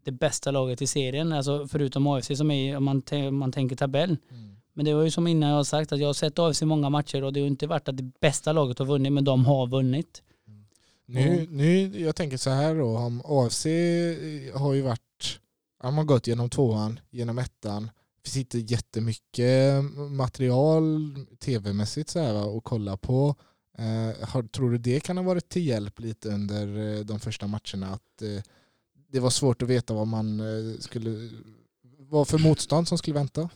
det 0.04 0.12
bästa 0.12 0.52
laget 0.52 0.82
i 0.82 0.88
serien, 0.88 1.34
alltså 1.34 1.68
förutom 1.68 2.08
AFC 2.08 2.38
som 2.38 2.52
är 2.52 2.78
om 2.78 2.84
man, 2.84 3.04
om 3.12 3.38
man 3.38 3.52
tänker 3.52 3.76
tabell. 3.76 4.18
Mm. 4.32 4.56
Men 4.74 4.86
det 4.86 4.94
var 4.94 5.04
ju 5.04 5.12
som 5.12 5.28
innan 5.28 5.50
jag 5.50 5.56
har 5.56 5.64
sagt 5.64 5.92
att 5.92 6.00
jag 6.00 6.08
har 6.08 6.14
sett 6.14 6.40
AFC 6.40 6.62
många 6.62 6.90
matcher 6.90 7.24
och 7.24 7.34
det 7.34 7.40
har 7.40 7.48
inte 7.48 7.68
varit 7.68 7.88
att 7.88 7.98
det 7.98 8.12
bästa 8.22 8.52
laget 8.52 8.80
har 8.80 8.86
vunnit 8.86 9.14
men 9.14 9.24
de 9.24 9.46
har 9.46 9.68
vunnit. 9.68 10.22
Mm. 10.48 10.66
Nu, 11.06 11.48
nu, 11.50 12.00
jag 12.02 12.16
tänker 12.16 12.38
så 12.38 12.50
här 12.50 12.76
då, 12.76 12.98
om 12.98 13.22
AFC 13.26 13.66
har 14.54 14.74
ju 14.74 14.82
varit, 14.82 15.40
de 15.82 15.98
har 15.98 16.04
gått 16.04 16.28
genom 16.28 16.50
tvåan, 16.50 17.00
genom 17.10 17.40
ettan, 17.40 17.90
det 18.24 18.40
inte 18.40 18.60
jättemycket 18.60 19.84
material 20.12 21.16
tv-mässigt 21.40 22.10
så 22.10 22.20
här, 22.20 22.58
att 22.58 22.64
kolla 22.64 22.98
på. 22.98 23.36
Eh, 23.78 24.28
har, 24.28 24.44
tror 24.44 24.72
du 24.72 24.78
det 24.78 25.00
kan 25.00 25.18
ha 25.18 25.24
varit 25.24 25.50
till 25.50 25.68
hjälp 25.68 26.00
lite 26.00 26.30
under 26.30 26.98
eh, 26.98 27.00
de 27.00 27.20
första 27.20 27.48
matcherna? 27.48 27.88
Att 27.88 28.22
eh, 28.22 28.44
det 29.12 29.20
var 29.20 29.30
svårt 29.30 29.62
att 29.62 29.70
veta 29.70 29.94
vad 29.94 30.08
man 30.08 30.40
eh, 30.40 30.80
skulle, 30.80 31.30
vad 31.98 32.28
för 32.28 32.38
motstånd 32.38 32.88
som 32.88 32.98
skulle 32.98 33.14
vänta? 33.14 33.50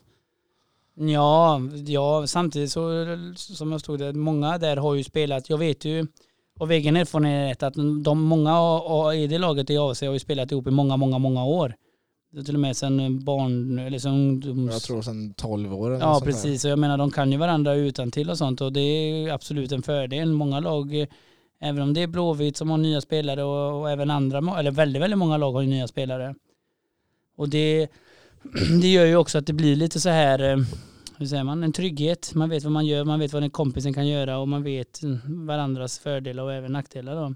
Ja, 0.95 1.61
ja 1.85 2.27
samtidigt 2.27 2.71
så 2.71 3.05
som 3.35 3.71
jag 3.71 3.81
stod 3.81 3.99
där, 3.99 4.13
många 4.13 4.57
där 4.57 4.77
har 4.77 4.95
ju 4.95 5.03
spelat, 5.03 5.49
jag 5.49 5.57
vet 5.57 5.85
ju 5.85 6.07
av 6.59 6.71
egen 6.71 6.95
erfarenhet 6.95 7.63
att 7.63 7.73
de 8.03 8.21
många 8.21 9.13
i 9.13 9.27
det 9.27 9.37
laget 9.37 9.69
i 9.69 9.77
AFC 9.77 10.01
har 10.01 10.13
ju 10.13 10.19
spelat 10.19 10.51
ihop 10.51 10.67
i 10.67 10.71
många, 10.71 10.97
många, 10.97 11.17
många 11.17 11.45
år. 11.45 11.75
Till 12.45 12.55
och 12.55 12.59
med 12.59 12.77
sen 12.77 13.23
barn, 13.23 13.79
eller 13.79 13.99
sen 13.99 14.13
ungdoms... 14.13 14.73
Jag 14.73 14.81
tror 14.81 15.01
sen 15.01 15.33
12 15.33 15.73
år. 15.73 15.91
Ja, 15.93 16.21
precis. 16.23 16.65
Och 16.65 16.71
jag 16.71 16.79
menar 16.79 16.97
de 16.97 17.11
kan 17.11 17.31
ju 17.31 17.37
varandra 17.37 17.73
utan 17.73 18.11
till 18.11 18.29
och 18.29 18.37
sånt 18.37 18.61
och 18.61 18.73
det 18.73 18.79
är 18.79 19.33
absolut 19.33 19.71
en 19.71 19.83
fördel. 19.83 20.33
Många 20.33 20.59
lag, 20.59 21.05
även 21.61 21.81
om 21.81 21.93
det 21.93 22.03
är 22.03 22.07
Blåvitt 22.07 22.57
som 22.57 22.69
har 22.69 22.77
nya 22.77 23.01
spelare 23.01 23.43
och, 23.43 23.81
och 23.81 23.91
även 23.91 24.11
andra, 24.11 24.59
eller 24.59 24.71
väldigt, 24.71 25.01
väldigt 25.01 25.17
många 25.17 25.37
lag 25.37 25.51
har 25.51 25.61
ju 25.61 25.67
nya 25.67 25.87
spelare. 25.87 26.35
Och 27.37 27.49
det, 27.49 27.87
det 28.81 28.87
gör 28.87 29.05
ju 29.05 29.15
också 29.15 29.37
att 29.37 29.47
det 29.47 29.53
blir 29.53 29.75
lite 29.75 29.99
så 29.99 30.09
här, 30.09 30.39
eh, 30.39 30.57
hur 31.17 31.25
säger 31.25 31.43
man, 31.43 31.63
en 31.63 31.73
trygghet. 31.73 32.31
Man 32.35 32.49
vet 32.49 32.63
vad 32.63 32.73
man 32.73 32.85
gör, 32.85 33.03
man 33.03 33.19
vet 33.19 33.33
vad 33.33 33.43
den 33.43 33.49
kompisen 33.49 33.93
kan 33.93 34.07
göra 34.07 34.37
och 34.37 34.47
man 34.47 34.63
vet 34.63 34.99
varandras 35.25 35.99
fördelar 35.99 36.43
och 36.43 36.53
även 36.53 36.71
nackdelar. 36.71 37.15
Då. 37.15 37.35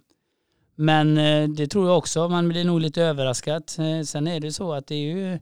Men 0.81 1.17
eh, 1.17 1.49
det 1.49 1.67
tror 1.67 1.87
jag 1.87 1.97
också, 1.97 2.29
man 2.29 2.47
blir 2.47 2.65
nog 2.65 2.79
lite 2.79 3.03
överraskad. 3.03 3.63
Eh, 3.77 4.03
sen 4.03 4.27
är 4.27 4.39
det 4.39 4.51
så 4.51 4.73
att 4.73 4.87
det 4.87 4.95
är 4.95 4.99
ju, 4.99 5.39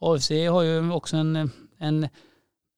AFC 0.00 0.30
har 0.30 0.62
ju 0.62 0.92
också 0.92 1.16
en, 1.16 1.50
en, 1.78 2.08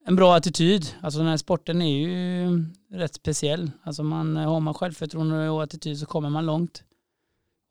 en 0.06 0.16
bra 0.16 0.37
attityd. 0.37 0.94
Alltså 1.00 1.18
den 1.18 1.28
här 1.28 1.37
sporten 1.37 1.83
är 1.83 1.99
ju 1.99 2.64
rätt 2.92 3.14
speciell. 3.14 3.71
Alltså 3.83 4.02
man, 4.02 4.37
har 4.37 4.61
man 4.61 4.75
självförtroende 4.75 5.49
och 5.49 5.62
attityd 5.62 5.99
så 5.99 6.06
kommer 6.06 6.30
man 6.30 6.47
långt. 6.47 6.83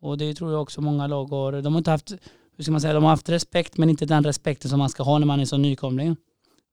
Och 0.01 0.17
det 0.17 0.33
tror 0.33 0.51
jag 0.51 0.61
också 0.61 0.81
många 0.81 1.07
lag 1.07 1.25
har. 1.25 1.61
De 1.61 1.73
har 1.73 1.77
inte 1.77 1.91
haft 1.91 2.11
hur 2.57 2.63
ska 2.63 2.71
man 2.71 2.81
säga, 2.81 2.93
de 2.93 3.03
har 3.03 3.09
haft 3.09 3.29
respekt 3.29 3.77
men 3.77 3.89
inte 3.89 4.05
den 4.05 4.23
respekten 4.23 4.69
som 4.69 4.79
man 4.79 4.89
ska 4.89 5.03
ha 5.03 5.19
när 5.19 5.25
man 5.25 5.39
är 5.39 5.45
så 5.45 5.57
nykomling. 5.57 6.15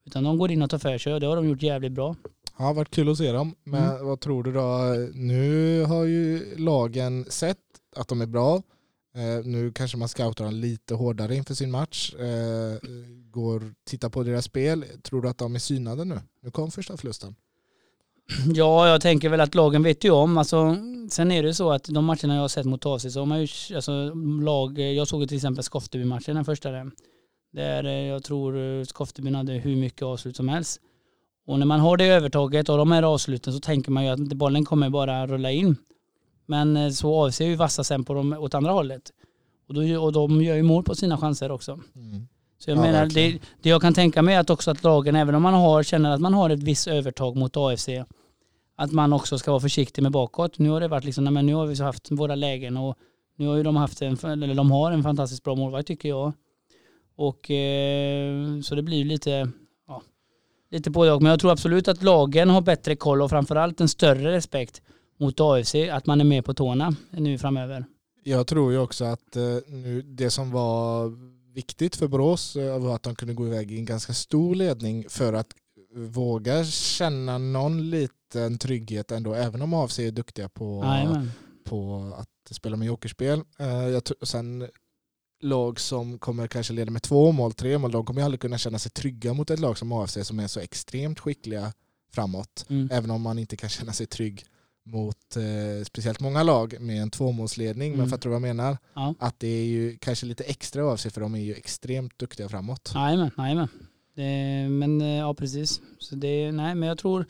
Utan 0.07 0.25
de 0.25 0.39
går 0.39 0.51
in 0.51 0.63
och 0.63 0.71
tar 0.71 0.79
för 0.79 0.99
sig 0.99 1.15
och 1.15 1.21
det 1.21 1.27
har 1.27 1.37
de 1.37 1.49
gjort 1.49 1.63
jävligt 1.63 1.93
bra. 1.93 2.17
Ja, 2.61 2.73
varit 2.73 2.91
kul 2.91 3.09
att 3.09 3.19
se 3.19 3.33
dem. 3.33 3.55
Men 3.65 3.91
mm. 3.91 4.07
vad 4.07 4.21
tror 4.21 4.43
du 4.43 4.53
då? 4.53 4.95
Nu 5.15 5.83
har 5.85 6.05
ju 6.05 6.57
lagen 6.57 7.25
sett 7.29 7.59
att 7.97 8.09
de 8.09 8.21
är 8.21 8.27
bra. 8.27 8.63
Eh, 9.15 9.45
nu 9.45 9.73
kanske 9.73 9.97
man 9.97 10.09
scoutar 10.09 10.45
dem 10.45 10.55
lite 10.55 10.95
hårdare 10.95 11.37
inför 11.37 11.55
sin 11.55 11.71
match. 11.71 12.15
Eh, 12.15 12.89
går, 13.31 13.75
tittar 13.85 14.09
på 14.09 14.23
deras 14.23 14.45
spel. 14.45 14.85
Tror 15.03 15.23
du 15.23 15.29
att 15.29 15.39
de 15.39 15.55
är 15.55 15.59
synade 15.59 16.05
nu? 16.05 16.21
Nu 16.43 16.51
kom 16.51 16.71
första 16.71 16.97
förlusten. 16.97 17.35
Ja, 18.55 18.89
jag 18.89 19.01
tänker 19.01 19.29
väl 19.29 19.41
att 19.41 19.55
lagen 19.55 19.83
vet 19.83 20.05
ju 20.05 20.11
om. 20.11 20.39
Alltså, 20.39 20.77
sen 21.11 21.33
är 21.33 21.43
det 21.43 21.55
så 21.55 21.73
att 21.73 21.85
de 21.85 22.05
matcherna 22.05 22.35
jag 22.35 22.41
har 22.41 22.49
sett 22.49 22.67
mot 22.67 22.87
AC 22.87 23.13
så 23.13 23.21
har 23.21 23.27
man 23.27 23.41
ju, 23.41 23.77
alltså, 23.77 24.15
lag, 24.43 24.79
jag 24.79 25.09
såg 25.09 25.29
till 25.29 25.37
exempel 25.37 25.65
Skofteby-matchen 25.65 26.35
den 26.35 26.45
första 26.45 26.71
där. 26.71 26.91
Där 27.53 27.85
eh, 27.85 28.07
jag 28.07 28.23
tror 28.23 28.59
eh, 28.59 28.85
Skoftebyn 28.85 29.35
hade 29.35 29.53
hur 29.53 29.77
mycket 29.77 30.03
avslut 30.03 30.37
som 30.37 30.49
helst. 30.49 30.81
Och 31.47 31.59
när 31.59 31.67
man 31.67 31.81
har 31.81 31.97
det 31.97 32.05
övertaget 32.05 32.69
och 32.69 32.79
de 32.79 32.93
här 32.93 33.03
avsluten 33.03 33.53
så 33.53 33.61
tänker 33.61 33.91
man 33.91 34.05
ju 34.05 34.11
att 34.11 34.21
bollen 34.21 34.65
kommer 34.65 34.91
bara 34.91 35.27
rulla 35.27 35.51
in. 35.51 35.77
Men 36.47 36.77
eh, 36.77 36.91
så 36.91 37.27
är 37.27 37.43
ju 37.43 37.55
vassa 37.55 37.85
sen 37.85 38.05
på 38.05 38.15
dem 38.15 38.33
åt 38.33 38.55
andra 38.55 38.73
hållet. 38.73 39.13
Och, 39.69 39.75
då, 39.75 40.01
och 40.01 40.13
de 40.13 40.43
gör 40.43 40.57
ju 40.57 40.63
mål 40.63 40.85
på 40.85 40.95
sina 40.95 41.19
chanser 41.19 41.51
också. 41.51 41.73
Mm. 41.73 42.29
Så 42.59 42.71
jag 42.71 42.79
ja, 42.79 42.83
menar, 42.83 43.07
det, 43.07 43.39
det, 43.63 43.69
jag 43.69 43.83
kan 43.83 43.95
tänka 43.95 44.23
mig 44.23 44.35
är 44.35 44.41
att 44.41 44.51
också 44.51 44.71
att 44.71 44.85
lagen, 44.85 45.17
även 45.17 45.35
om 45.35 45.43
man 45.43 45.55
har, 45.55 45.83
känner 45.83 46.11
att 46.11 46.21
man 46.21 46.35
har 46.35 46.51
ett 46.51 46.63
visst 46.63 46.89
övertag 46.89 47.37
mot 47.37 47.57
AFC, 47.57 47.89
att 48.77 48.93
man 48.93 49.13
också 49.13 49.39
ska 49.39 49.51
vara 49.51 49.61
försiktig 49.61 50.03
med 50.03 50.13
bakåt. 50.13 50.59
Nu 50.59 50.71
har 50.71 50.81
det 50.81 50.89
varit 50.89 51.05
liksom, 51.05 51.25
nej, 51.25 51.33
men 51.33 51.47
nu 51.47 51.55
har 51.55 51.67
vi 51.67 51.83
haft 51.83 52.11
våra 52.11 52.35
lägen 52.35 52.77
och 52.77 52.99
nu 53.37 53.47
har 53.47 53.57
ju 53.57 53.63
de 53.63 53.77
haft 53.77 54.03
en, 54.03 54.19
eller 54.25 54.55
de 54.55 54.71
har 54.71 54.93
en 54.93 55.03
fantastiskt 55.03 55.45
bra 55.45 55.55
målvakt 55.55 55.89
tycker 55.89 56.09
jag. 56.09 56.33
Och 57.17 57.51
eh, 57.51 58.61
så 58.61 58.75
det 58.75 58.83
blir 58.83 59.05
lite, 59.05 59.51
lite 60.71 60.91
både 60.91 61.13
och. 61.13 61.23
Men 61.23 61.31
jag 61.31 61.41
tror 61.41 61.53
absolut 61.53 61.89
att 61.89 62.03
lagen 62.03 62.51
har 62.51 62.61
bättre 62.61 62.97
koll 62.97 63.23
och 63.23 63.31
framförallt 63.31 63.81
en 63.81 63.89
större 63.89 64.33
respekt 64.33 64.83
mot 65.19 65.41
AFC, 65.41 65.75
att 65.93 66.07
man 66.07 66.21
är 66.21 66.25
med 66.25 66.45
på 66.45 66.55
tårna 66.55 66.97
nu 67.11 67.39
framöver. 67.39 67.85
Jag 68.23 68.47
tror 68.47 68.73
ju 68.73 68.79
också 68.79 69.05
att 69.05 69.37
eh, 69.37 69.43
nu, 69.67 70.03
det 70.03 70.31
som 70.31 70.51
var 70.51 71.13
viktigt 71.55 71.97
för 71.97 72.09
Borås 72.09 72.57
eh, 72.57 72.79
var 72.79 72.95
att 72.95 73.03
de 73.03 73.15
kunde 73.15 73.35
gå 73.35 73.47
iväg 73.47 73.73
i 73.73 73.79
en 73.79 73.85
ganska 73.85 74.13
stor 74.13 74.55
ledning 74.55 75.05
för 75.09 75.33
att 75.33 75.49
våga 75.95 76.65
känna 76.65 77.39
någon 77.39 77.91
liten 77.91 78.59
trygghet 78.59 79.11
ändå, 79.11 79.35
även 79.35 79.63
om 79.63 79.75
AFC 79.75 79.99
är 79.99 80.11
duktiga 80.11 80.49
på, 80.49 80.85
på 81.65 82.13
att 82.19 82.57
spela 82.57 82.77
med 82.77 82.87
jokerspel. 82.87 83.43
Eh, 83.59 83.67
jag 83.69 84.03
sen 84.23 84.69
lag 85.41 85.81
som 85.81 86.19
kommer 86.19 86.47
kanske 86.47 86.73
leda 86.73 86.91
med 86.91 87.03
två 87.03 87.33
mål, 87.33 87.53
tre 87.53 87.79
mål, 87.79 87.91
de 87.93 88.05
kommer 88.05 88.21
ju 88.21 88.25
aldrig 88.25 88.41
kunna 88.41 88.59
känna 88.59 88.79
sig 88.79 88.91
trygga 88.93 89.35
mot 89.35 89.51
ett 89.51 89.59
lag 89.61 89.79
som 89.79 89.93
AFC 89.93 90.19
som 90.23 90.39
är 90.41 90.47
så 90.47 90.61
extremt 90.61 91.21
skickliga 91.21 91.73
framåt. 92.13 92.67
Mm. 92.69 92.89
Även 92.93 93.11
om 93.11 93.23
man 93.23 93.39
inte 93.39 93.57
kan 93.57 93.69
känna 93.71 93.93
sig 93.93 94.07
trygg 94.07 94.45
mot 94.85 95.37
eh, 95.37 95.85
speciellt 95.87 96.21
många 96.21 96.43
lag 96.43 96.81
med 96.81 97.03
en 97.03 97.11
tvåmålsledning. 97.11 97.91
Men 97.91 98.01
Mm. 98.01 98.11
fattar 98.11 98.23
du 98.23 98.29
vad 98.29 98.35
jag 98.35 98.57
menar? 98.57 98.79
Ja. 98.95 99.15
Att 99.19 99.41
det 99.41 99.49
är 99.49 99.65
ju 99.65 99.97
kanske 100.01 100.27
lite 100.27 100.45
extra 100.45 100.85
av 100.85 100.97
sig 100.97 101.11
för 101.11 101.21
de 101.21 101.35
är 101.35 101.39
ju 101.41 101.55
extremt 101.55 102.19
duktiga 102.19 102.49
framåt. 102.49 102.93
Jajamän, 102.95 103.31
jajamän. 103.39 103.69
Men 104.79 105.01
eh, 105.01 105.09
ja, 105.19 105.35
precis. 105.35 105.81
Så 105.99 106.15
det, 106.15 106.53
nej, 106.53 106.75
men 106.75 106.89
jag 106.89 106.99
tror, 106.99 107.27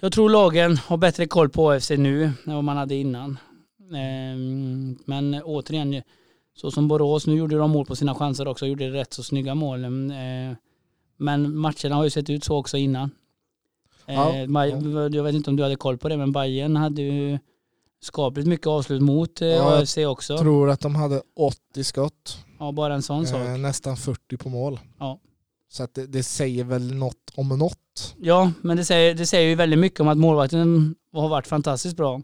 jag 0.00 0.12
tror 0.12 0.30
lagen 0.30 0.76
har 0.76 0.96
bättre 0.96 1.26
koll 1.26 1.48
på 1.48 1.70
AFC 1.70 1.90
nu 1.90 2.24
än 2.24 2.34
vad 2.44 2.64
man 2.64 2.76
hade 2.76 2.94
innan. 2.94 3.38
Ehm, 3.96 4.98
Men 5.06 5.34
återigen, 5.44 6.02
så 6.56 6.70
som 6.70 6.88
Borås, 6.88 7.26
nu 7.26 7.34
gjorde 7.36 7.56
de 7.58 7.70
mål 7.70 7.86
på 7.86 7.96
sina 7.96 8.14
chanser 8.14 8.48
också, 8.48 8.66
gjorde 8.66 8.90
rätt 8.92 9.12
så 9.12 9.22
snygga 9.22 9.54
mål. 9.54 9.84
Eh, 9.84 9.90
Men 11.16 11.56
matcherna 11.58 11.94
har 11.94 12.04
ju 12.04 12.10
sett 12.10 12.30
ut 12.30 12.44
så 12.44 12.56
också 12.56 12.76
innan. 12.76 13.10
Ja, 14.06 14.32
Eh, 14.34 14.40
Jag 15.12 15.22
vet 15.22 15.34
inte 15.34 15.50
om 15.50 15.56
du 15.56 15.62
hade 15.62 15.76
koll 15.76 15.98
på 15.98 16.08
det, 16.08 16.16
men 16.16 16.32
Bayern 16.32 16.76
hade 16.76 17.02
ju 17.02 17.38
skapligt 18.02 18.46
mycket 18.48 18.66
avslut 18.66 19.02
mot 19.02 19.42
eh, 19.42 19.48
Ja, 19.48 19.78
AFC 19.78 19.98
också. 19.98 20.32
Jag 20.32 20.40
tror 20.40 20.70
att 20.70 20.80
de 20.80 20.94
hade 20.94 21.22
80 21.36 21.84
skott, 21.84 22.38
Ja, 22.58 22.72
bara 22.72 22.94
en 22.94 23.02
sån 23.02 23.26
sak. 23.26 23.58
nästan 23.58 23.96
40 23.96 24.36
på 24.36 24.48
mål. 24.48 24.80
Ja. 24.98 25.18
Så 25.72 25.82
att 25.82 25.94
det, 25.94 26.06
det 26.06 26.22
säger 26.22 26.64
väl 26.64 26.94
något 26.94 27.30
om 27.34 27.48
något. 27.48 28.14
Ja, 28.20 28.52
men 28.62 28.76
det 28.76 28.84
säger, 28.84 29.14
det 29.14 29.26
säger 29.26 29.48
ju 29.48 29.54
väldigt 29.54 29.78
mycket 29.78 30.00
om 30.00 30.08
att 30.08 30.18
målvakten 30.18 30.94
har 31.12 31.28
varit 31.28 31.46
fantastiskt 31.46 31.96
bra. 31.96 32.22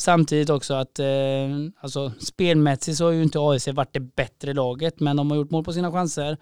Samtidigt 0.00 0.50
också 0.50 0.74
att 0.74 0.98
eh, 0.98 1.06
alltså, 1.80 2.12
spelmässigt 2.20 2.98
så 2.98 3.04
har 3.04 3.12
ju 3.12 3.22
inte 3.22 3.38
AIC 3.38 3.68
varit 3.68 3.92
det 3.92 4.00
bättre 4.00 4.54
laget, 4.54 5.00
men 5.00 5.16
de 5.16 5.30
har 5.30 5.36
gjort 5.36 5.50
mål 5.50 5.64
på 5.64 5.72
sina 5.72 5.92
chanser. 5.92 6.36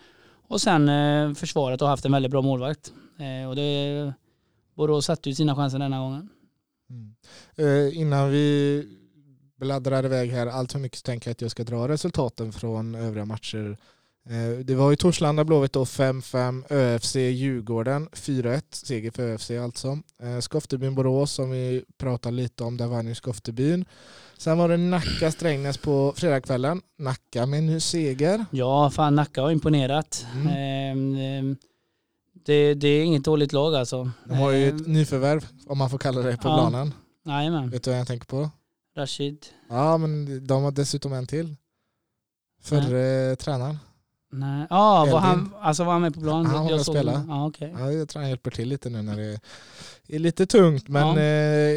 Och 0.49 0.61
sen 0.61 0.89
eh, 0.89 1.35
försvaret 1.35 1.81
har 1.81 1.89
haft 1.89 2.05
en 2.05 2.13
väldigt 2.13 2.31
bra 2.31 2.43
målvakt. 2.43 2.93
Eh, 3.19 3.49
och 3.49 3.57
det, 3.57 4.13
Borås 4.75 5.07
satte 5.07 5.29
ju 5.29 5.35
sina 5.35 5.57
chanser 5.57 5.79
denna 5.79 5.99
gången. 5.99 6.29
Mm. 6.91 7.15
Eh, 7.57 7.99
innan 7.99 8.31
vi 8.31 8.85
bladdrar 9.57 10.05
iväg 10.05 10.31
här 10.31 10.47
allt 10.47 10.73
för 10.73 10.79
mycket 10.79 10.99
så 10.99 11.03
tänker 11.03 11.29
jag 11.29 11.33
att 11.33 11.41
jag 11.41 11.51
ska 11.51 11.65
dra 11.65 11.89
resultaten 11.89 12.53
från 12.53 12.95
övriga 12.95 13.25
matcher. 13.25 13.77
Eh, 14.31 14.59
det 14.65 14.75
var 14.75 14.93
i 14.93 14.97
Torslanda 14.97 15.45
Blåvitt 15.45 15.73
då 15.73 15.85
5-5, 15.85 16.65
ÖFC 16.71 17.17
Djurgården 17.17 18.09
4-1, 18.13 18.63
seger 18.73 19.11
för 19.11 19.23
ÖFC 19.23 19.51
alltså. 19.51 19.99
Eh, 20.23 20.39
Skoftebyn 20.41 20.95
Borås 20.95 21.33
som 21.33 21.51
vi 21.51 21.85
pratade 21.99 22.37
lite 22.37 22.65
om, 22.65 22.77
där 22.77 22.87
vann 22.87 23.07
ju 23.07 23.15
Skoftebyn. 23.15 23.85
Sen 24.39 24.59
var 24.59 24.69
det 24.69 24.77
Nacka 24.77 25.31
Strängnäs 25.33 25.79
på 25.79 26.13
fredagskvällen. 26.17 26.83
Nacka 26.99 27.47
med 27.47 27.59
en 27.59 27.81
seger. 27.81 28.45
Ja, 28.51 28.91
fan 28.91 29.15
Nacka 29.17 29.43
har 29.43 29.51
imponerat. 29.51 30.27
Mm. 30.35 31.17
Eh, 31.51 31.57
det, 32.45 32.75
det 32.75 32.89
är 32.89 33.05
inget 33.05 33.25
dåligt 33.25 33.53
lag 33.53 33.75
alltså. 33.75 34.11
De 34.25 34.35
har 34.35 34.51
ju 34.51 34.69
ett 34.69 34.87
nyförvärv, 34.87 35.47
om 35.67 35.79
man 35.79 35.91
får 35.91 35.99
kalla 35.99 36.21
det 36.23 36.37
på 36.37 36.49
Ja. 36.49 36.57
planen. 36.57 36.95
Jajamän, 37.27 37.71
Vet 37.71 37.83
du 37.85 37.91
vad 37.91 38.01
jag 38.01 38.07
tänker 38.07 38.27
på? 38.27 38.51
Rashid. 38.97 39.47
Ja, 39.69 39.97
men 39.99 40.47
de 40.47 40.63
har 40.63 40.71
dessutom 40.71 41.13
en 41.13 41.27
till. 41.27 41.57
Förre 42.63 43.37
tränaren. 43.37 43.79
Nej. 44.33 44.67
Ja, 44.71 45.09
var 45.13 45.19
han, 45.21 45.55
alltså 45.61 45.85
var 45.85 45.93
han 45.93 46.03
med 46.03 46.15
på 46.15 46.21
plan? 46.21 46.47
Han 46.47 46.55
var 46.63 46.65
med 46.71 46.75
och 46.75 46.85
såg- 46.87 46.95
spela. 46.95 47.25
Ja. 47.29 47.53
Ja, 47.59 47.93
jag 47.93 48.09
tror 48.09 48.21
han 48.23 48.29
hjälper 48.31 48.51
till 48.51 48.69
lite 48.69 48.91
nu 48.91 49.03
när 49.03 49.17
det 49.17 49.41
är 50.15 50.19
lite 50.19 50.47
tungt. 50.47 50.89
Men 50.89 51.09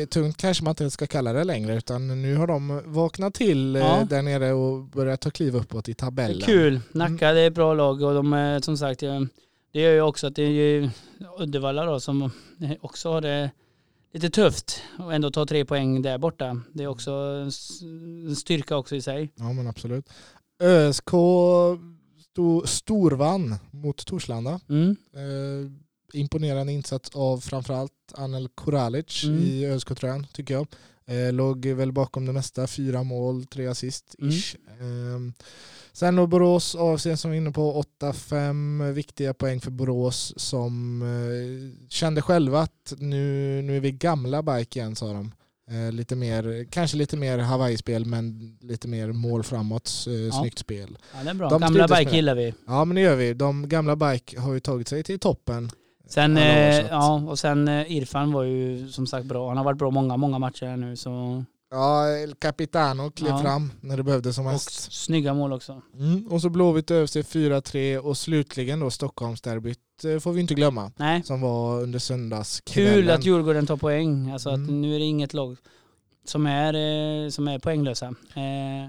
eh, 0.01 0.05
tungt 0.05 0.38
kanske 0.38 0.63
man 0.63 0.72
inte 0.72 0.89
ska 0.89 1.07
kalla 1.07 1.33
det 1.33 1.43
längre. 1.43 1.75
Utan 1.75 2.22
nu 2.22 2.36
har 2.36 2.48
de 2.48 2.81
vaknat 2.86 3.33
till 3.33 3.75
eh, 3.75 3.81
Ja. 3.81 4.05
där 4.10 4.22
nere 4.22 4.53
och 4.53 4.83
börjat 4.83 5.22
ta 5.22 5.29
kliv 5.29 5.55
uppåt 5.55 5.89
i 5.89 5.91
Det 5.91 5.95
tabellen. 5.95 6.38
är 6.41 6.45
kul. 6.45 6.79
Nacka 6.91 7.31
det 7.31 7.39
är 7.41 7.48
ett 7.48 7.53
bra 7.55 7.74
lag 7.74 8.01
och 8.01 8.13
de 8.13 8.33
är 8.33 8.60
som 8.60 8.77
sagt, 8.77 9.03
eh, 9.03 9.19
det 9.74 9.79
gör 9.81 9.91
ju 9.93 10.01
också 10.01 10.27
att 10.27 10.36
det 10.36 10.43
är 10.43 10.50
ju 10.50 10.89
Uddevalla 11.39 11.86
då 11.86 12.00
som 12.00 12.31
också 12.81 13.12
har 13.12 13.22
det 13.22 13.51
lite 14.13 14.29
tufft 14.29 14.81
och 15.00 15.13
ändå 15.13 15.31
ta 15.31 15.45
tre 15.45 15.65
poäng 15.65 16.01
där 16.01 16.17
borta. 16.17 16.62
Det 16.74 16.83
är 16.83 16.88
också 16.88 17.12
en 17.12 18.36
styrka 18.36 18.75
också 18.77 18.95
i 18.95 19.01
sig. 19.01 19.31
Ja 19.36 19.53
men 19.53 19.67
absolut. 19.67 20.10
ÖSK 20.63 21.10
storvann 22.66 23.56
mot 23.72 24.06
Torslanda. 24.06 24.60
Mm. 24.70 24.96
Eh, 25.13 25.72
imponerande 26.20 26.74
insats 26.74 27.10
av 27.13 27.38
framförallt 27.40 27.92
Anel 28.13 28.48
Koralic 28.56 29.24
Mm. 29.24 29.40
i 29.44 29.66
ÖSK-tröjan 29.66 30.28
tycker 30.34 30.54
jag. 30.54 30.68
Eh, 31.06 31.34
låg 31.34 31.66
väl 31.66 31.92
bakom 31.92 32.25
det 32.25 32.34
mesta, 32.34 32.68
fyra 32.68 33.04
mål, 33.04 33.46
tre 33.46 33.68
assist 33.68 34.16
Mm. 34.20 34.30
ish. 34.34 34.56
Eh, 34.68 35.46
sen 35.94 36.16
då 36.16 36.28
Borås 36.28 36.75
AFC 36.80 37.08
som 37.18 37.32
var 37.32 37.36
inne 37.36 37.52
på 37.52 37.74
8-5 37.74 38.92
viktiga 38.94 39.34
poäng 39.34 39.62
för 39.62 39.72
Borås 39.72 40.34
som 40.38 41.02
eh, 41.02 41.88
kände 41.90 42.22
själva 42.22 42.60
att 42.62 42.94
nu, 42.98 43.62
nu 43.62 43.75
är 43.75 43.80
vi 43.80 43.92
gamla 43.92 44.44
bike 44.44 44.80
igen 44.80 44.96
sa 44.96 45.13
de. 45.13 45.32
Eh, 45.74 45.92
lite 45.92 46.15
mer, 46.15 46.65
kanske 46.70 46.98
lite 46.98 47.18
mer 47.18 47.38
Hawaii-spel 47.38 48.06
men 48.06 48.58
lite 48.62 48.88
mer 48.88 49.12
mål 49.12 49.44
framåt, 49.44 50.06
eh, 50.08 50.39
snyggt 50.39 50.60
spel. 50.60 50.98
Ja, 51.18 51.24
det 51.24 51.30
är 51.30 51.34
bra. 51.34 51.50
De 51.50 51.62
Gamla 51.62 51.88
med 51.88 51.89
bike 51.98 52.10
det. 52.10 52.15
gillar 52.15 52.36
vi. 52.36 52.53
Ja 52.68 52.86
men 52.86 52.96
det 52.96 53.01
gör 53.01 53.15
vi. 53.15 53.34
De 53.34 53.70
gamla 53.70 53.96
bike 53.96 54.39
har 54.39 54.53
ju 54.53 54.60
tagit 54.60 54.88
sig 54.88 55.03
till 55.03 55.20
toppen. 55.20 55.72
Sen, 56.08 56.38
år, 56.38 56.42
eh, 56.42 56.88
ja, 56.89 57.24
och 57.27 57.39
sen 57.39 57.68
Irfan 57.68 58.32
var 58.32 58.44
ju 58.44 58.88
som 58.89 59.08
sagt 59.08 59.25
bra. 59.25 59.48
Han 59.48 59.58
har 59.58 59.63
varit 59.63 59.77
bra 59.77 59.92
många, 59.92 60.18
många 60.18 60.39
matcher 60.39 60.77
nu. 60.77 60.96
Så, 60.96 61.44
Ja, 61.74 62.08
El 62.18 62.36
Capitano 62.36 63.12
klev 63.12 63.30
Ja. 63.30 63.42
fram 63.42 63.72
när 63.82 63.98
det 63.98 64.03
behövdes 64.03 64.36
som 64.36 64.46
och 64.46 64.51
mest. 64.51 64.92
snygga 64.94 65.34
mål 65.34 65.53
också. 65.53 65.82
Mm. 65.98 66.27
Och 66.27 66.42
så 66.42 66.50
Blåvitt 66.50 66.92
ÖFC 66.92 67.15
4-3 67.18 67.98
och 67.98 68.18
slutligen 68.18 68.80
då 68.80 68.89
Stockholmsderbyt 68.92 69.80
eh, 70.06 70.20
får 70.20 70.32
vi 70.34 70.42
inte 70.42 70.53
glömma. 70.53 70.92
Nej, 70.96 71.24
Som 71.24 71.42
var 71.42 71.82
under 71.82 72.00
söndagskvällen. 72.00 72.94
kul 72.94 73.10
att 73.10 73.25
Djurgården 73.25 73.65
tar 73.65 73.77
poäng. 73.77 74.32
Alltså 74.32 74.50
att 74.50 74.56
Mm. 74.58 74.82
nu 74.82 74.96
är 74.96 75.00
det 75.00 75.06
inget 75.06 75.34
lag 75.34 75.58
som 76.25 76.46
är, 76.46 76.74
eh, 77.25 77.30
som 77.30 77.48
är 77.48 77.60
poänglösa. 77.60 78.06
Eh, 78.08 78.13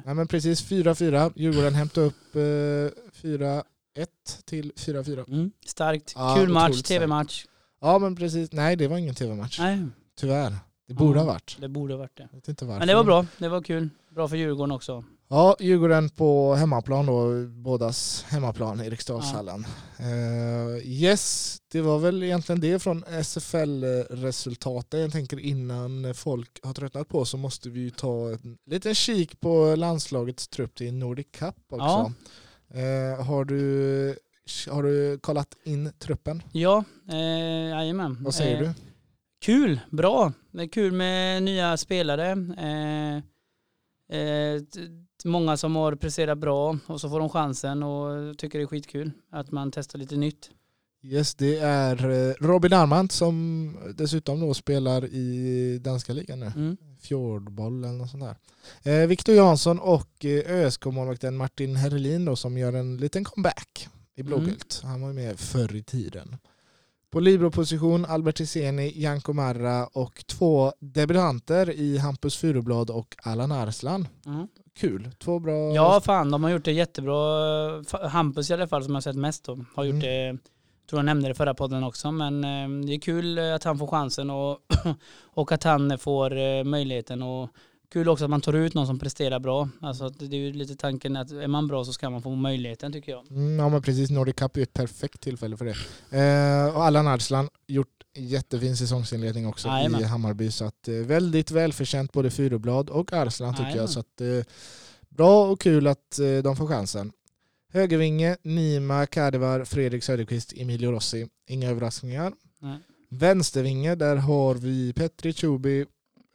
Nej 0.05 0.15
men 0.15 0.27
precis 0.29 0.63
4-4. 0.63 1.33
Djurgården 1.37 1.75
hämtade 1.75 2.07
upp 2.07 2.37
eh, 2.37 2.41
4-1 3.23 3.63
till 4.45 4.73
4-4. 4.77 5.25
mm, 5.29 5.51
starkt. 5.67 6.13
Ja, 6.17 6.35
kul 6.39 6.49
match, 6.49 6.83
tv-match. 6.83 7.45
Ja 7.81 7.99
men 7.99 8.17
precis. 8.17 8.53
Nej 8.53 8.77
det 8.77 8.89
var 8.89 8.99
ingen 8.99 9.15
tv-match. 9.15 9.59
Nej, 9.59 9.79
Tyvärr. 10.21 10.57
Det 10.87 10.95
borde 10.95 11.19
Ja. 11.19 11.25
ha 11.25 11.33
varit. 11.33 11.57
det 11.61 11.69
borde 11.69 11.95
ha 11.95 11.99
varit 11.99 12.17
det. 12.17 12.29
Jag 12.31 12.37
vet 12.39 12.49
inte 12.49 12.65
varför. 12.65 12.79
Men 12.79 12.89
det 12.89 12.95
var 12.95 13.05
bra. 13.05 13.27
Det 13.39 13.49
var 13.49 13.63
kul. 13.63 13.89
Bra 14.11 14.29
för 14.29 14.37
Djurgården 14.37 14.73
också. 14.73 15.05
Ja, 15.29 15.57
Djurgården 15.61 16.09
på 16.09 16.55
hemmaplan 16.55 17.07
då, 17.07 17.47
bådas 17.47 18.25
hemmaplan, 18.29 18.81
Eriksdalshallen. 18.81 19.67
Eh, 19.99 20.87
yes, 20.89 21.59
det 21.73 21.81
var 21.81 21.99
väl 21.99 22.23
egentligen 22.23 22.61
det 22.61 22.79
från 22.79 23.05
SFL-resultaten. 23.23 25.01
Jag 25.01 25.13
tänker 25.13 25.39
innan 25.41 26.15
folk 26.15 26.59
har 26.63 26.73
tröttnat 26.75 27.09
på 27.09 27.25
så 27.25 27.37
måste 27.37 27.71
vi 27.71 27.81
ju 27.81 27.91
ta 27.91 28.29
en 28.31 28.57
liten 28.67 28.95
kik 28.95 29.41
på 29.41 29.75
landslagets 29.77 30.49
trupp 30.49 30.75
till 30.75 30.95
Nordic 30.95 31.27
Cup 31.33 31.55
också. 31.69 32.13
Eh, 32.75 33.25
har, 33.27 33.45
du, 33.45 34.17
har 34.71 34.83
du 34.83 35.19
kollat 35.19 35.55
in 35.65 35.93
truppen? 35.99 36.43
Ja, 36.53 36.85
eh, 37.09 37.69
jajamän. 37.69 38.19
Vad 38.21 38.35
säger 38.35 38.63
eh, 38.63 38.69
du? 38.69 38.75
Kul, 39.45 39.81
bra. 39.91 40.33
Det 40.51 40.63
är 40.63 40.67
kul 40.67 40.93
med 40.93 41.43
nya 41.43 41.77
spelare. 41.77 42.31
Eh, 42.59 43.17
eh, 44.19 44.63
många 45.25 45.57
som 45.57 45.77
har 45.77 45.95
presterat 45.95 46.39
bra 46.39 46.79
och 46.87 47.01
så 47.01 47.09
får 47.09 47.21
de 47.21 47.29
chansen 47.29 47.83
och 47.83 48.39
tycker 48.39 48.59
det 48.59 48.65
är 48.65 48.67
skitkul 48.67 49.11
att 49.31 49.51
man 49.51 49.71
testar 49.71 49.99
lite 49.99 50.17
nytt. 50.17 50.51
Yes, 51.03 51.35
det 51.35 51.59
är 51.59 52.11
eh, 52.11 52.35
Robin 52.41 52.73
Armand 52.73 53.13
som 53.13 53.77
dessutom 53.95 54.41
då 54.41 54.55
spelar 54.55 55.05
i 55.05 55.79
danska 55.83 56.13
ligan 56.13 56.41
nu. 56.41 56.53
Mm. 56.57 56.77
Fjordboll 57.01 57.85
eller 57.85 57.99
något 57.99 58.11
sånt 58.11 58.25
där. 58.83 59.03
Eh, 59.03 59.07
Viktor 59.07 59.35
Jansson 59.35 59.79
och 59.79 60.25
eh, 60.25 60.51
ÖSK-målvakten 60.51 61.37
Martin 61.37 61.77
Herlin 61.77 62.25
då, 62.25 62.37
som 62.37 62.59
gör 62.59 62.73
en 62.73 62.97
liten 62.97 63.25
comeback 63.25 63.89
i 64.17 64.23
blågult. 64.23 64.81
Han 64.85 65.01
var 65.01 65.09
ju 65.09 65.15
med 65.15 65.41
förr 65.41 65.77
i 65.77 65.83
tiden. 65.83 66.37
På 67.15 67.21
libero-position 67.21 68.05
Albert 68.05 68.41
Hiseni, 68.41 68.93
Janko 68.97 69.33
Marra 69.33 69.87
och 69.87 70.25
två 70.27 70.73
debutanter 70.79 71.71
i 71.71 71.99
Hampus 71.99 72.37
Furublad 72.37 72.91
och 72.91 73.17
Allan 73.23 73.53
Arslan. 73.53 74.09
Mm. 74.27 74.49
Kul, 74.77 75.11
två 75.19 75.39
bra... 75.39 75.75
Ja 75.75 76.01
fan, 76.01 76.31
de 76.31 76.45
har 76.45 76.51
gjort 76.51 76.65
det 76.65 76.73
jättebra. 76.73 77.19
Hampus 78.09 78.51
i 78.51 78.55
alla 78.55 78.69
fall 78.69 78.85
som 78.85 78.95
jag 78.95 79.03
sett 79.03 79.17
mest 79.17 79.45
då, 79.45 79.65
har 79.75 79.85
gjort 79.85 80.05
Mm. 80.05 80.07
det, 80.07 80.39
tror 80.91 80.99
jag 80.99 81.05
nämnde 81.05 81.29
det 81.29 81.33
i 81.33 81.35
förra 81.35 81.55
podden 81.55 81.85
också, 81.85 82.13
men 82.13 82.45
eh, 82.45 82.87
det 82.87 82.95
är 82.95 83.01
kul 83.01 83.39
att 83.39 83.65
han 83.65 83.79
får 83.79 83.87
chansen 83.87 84.31
och, 84.31 84.59
och 85.35 85.53
att 85.53 85.65
han 85.65 85.99
får 85.99 86.37
eh, 86.37 86.65
möjligheten 86.65 87.23
och 87.23 87.51
kul 87.95 88.09
också 88.09 88.25
att 88.25 88.31
man 88.31 88.41
tar 88.41 88.53
ut 88.53 88.75
någon 88.75 88.87
som 88.87 88.99
presterar 88.99 89.39
bra. 89.39 89.69
Alltså 89.81 90.09
det 90.09 90.37
är 90.37 90.41
ju 90.41 90.53
lite 90.53 90.77
tanken 90.77 91.17
att 91.17 91.31
är 91.31 91.49
man 91.49 91.67
bra 91.67 91.85
så 91.85 91.93
ska 91.93 92.11
man 92.11 92.23
få 92.23 92.35
möjligheten 92.35 92.93
tycker 92.93 93.13
jag. 93.13 93.31
Mm, 93.31 93.59
ja 93.59 93.69
men 93.69 93.83
precis, 93.83 94.11
Nordic 94.11 94.35
Cup 94.35 94.57
är 94.57 94.63
ett 94.63 94.73
perfekt 94.73 95.21
tillfälle 95.21 95.57
för 95.57 95.65
det. 95.65 95.77
Eh, 96.19 96.77
och 96.77 96.85
Allan 96.85 97.07
Arslan 97.07 97.49
gjort 97.67 97.89
jättefin 98.17 98.77
säsongsinledning 98.77 99.47
också 99.47 99.69
Jajamän. 99.69 100.01
i 100.01 100.05
Hammarby 100.05 100.51
så 100.51 100.65
att 100.65 100.89
eh, 100.89 100.95
väldigt 100.95 101.51
välförtjänt 101.51 102.13
både 102.13 102.31
Furublad 102.31 102.91
och 102.91 103.13
Arslan 103.13 103.55
tycker 103.55 103.63
Jajamän. 103.63 103.81
jag. 103.81 103.91
Så 103.91 104.01
att, 104.01 104.21
eh, 104.21 104.53
bra 105.09 105.51
och 105.51 105.61
kul 105.61 105.87
att 105.87 106.19
eh, 106.19 106.43
de 106.45 106.57
får 106.57 106.67
chansen. 106.67 107.13
Högervinge, 107.73 108.37
Nima 108.43 109.07
Kadevar, 109.07 109.65
Fredrik 109.65 110.05
Söderqvist, 110.05 110.53
Emilio 110.57 110.91
Rossi. 110.91 111.27
Inga 111.49 111.71
överraskningar. 111.71 112.33
Nej. 112.59 112.79
Vänstervinge, 113.11 113.95
där 113.95 114.17
har 114.17 114.55
vi 114.55 114.93
Petri 114.93 115.33
Chubi, 115.33 115.87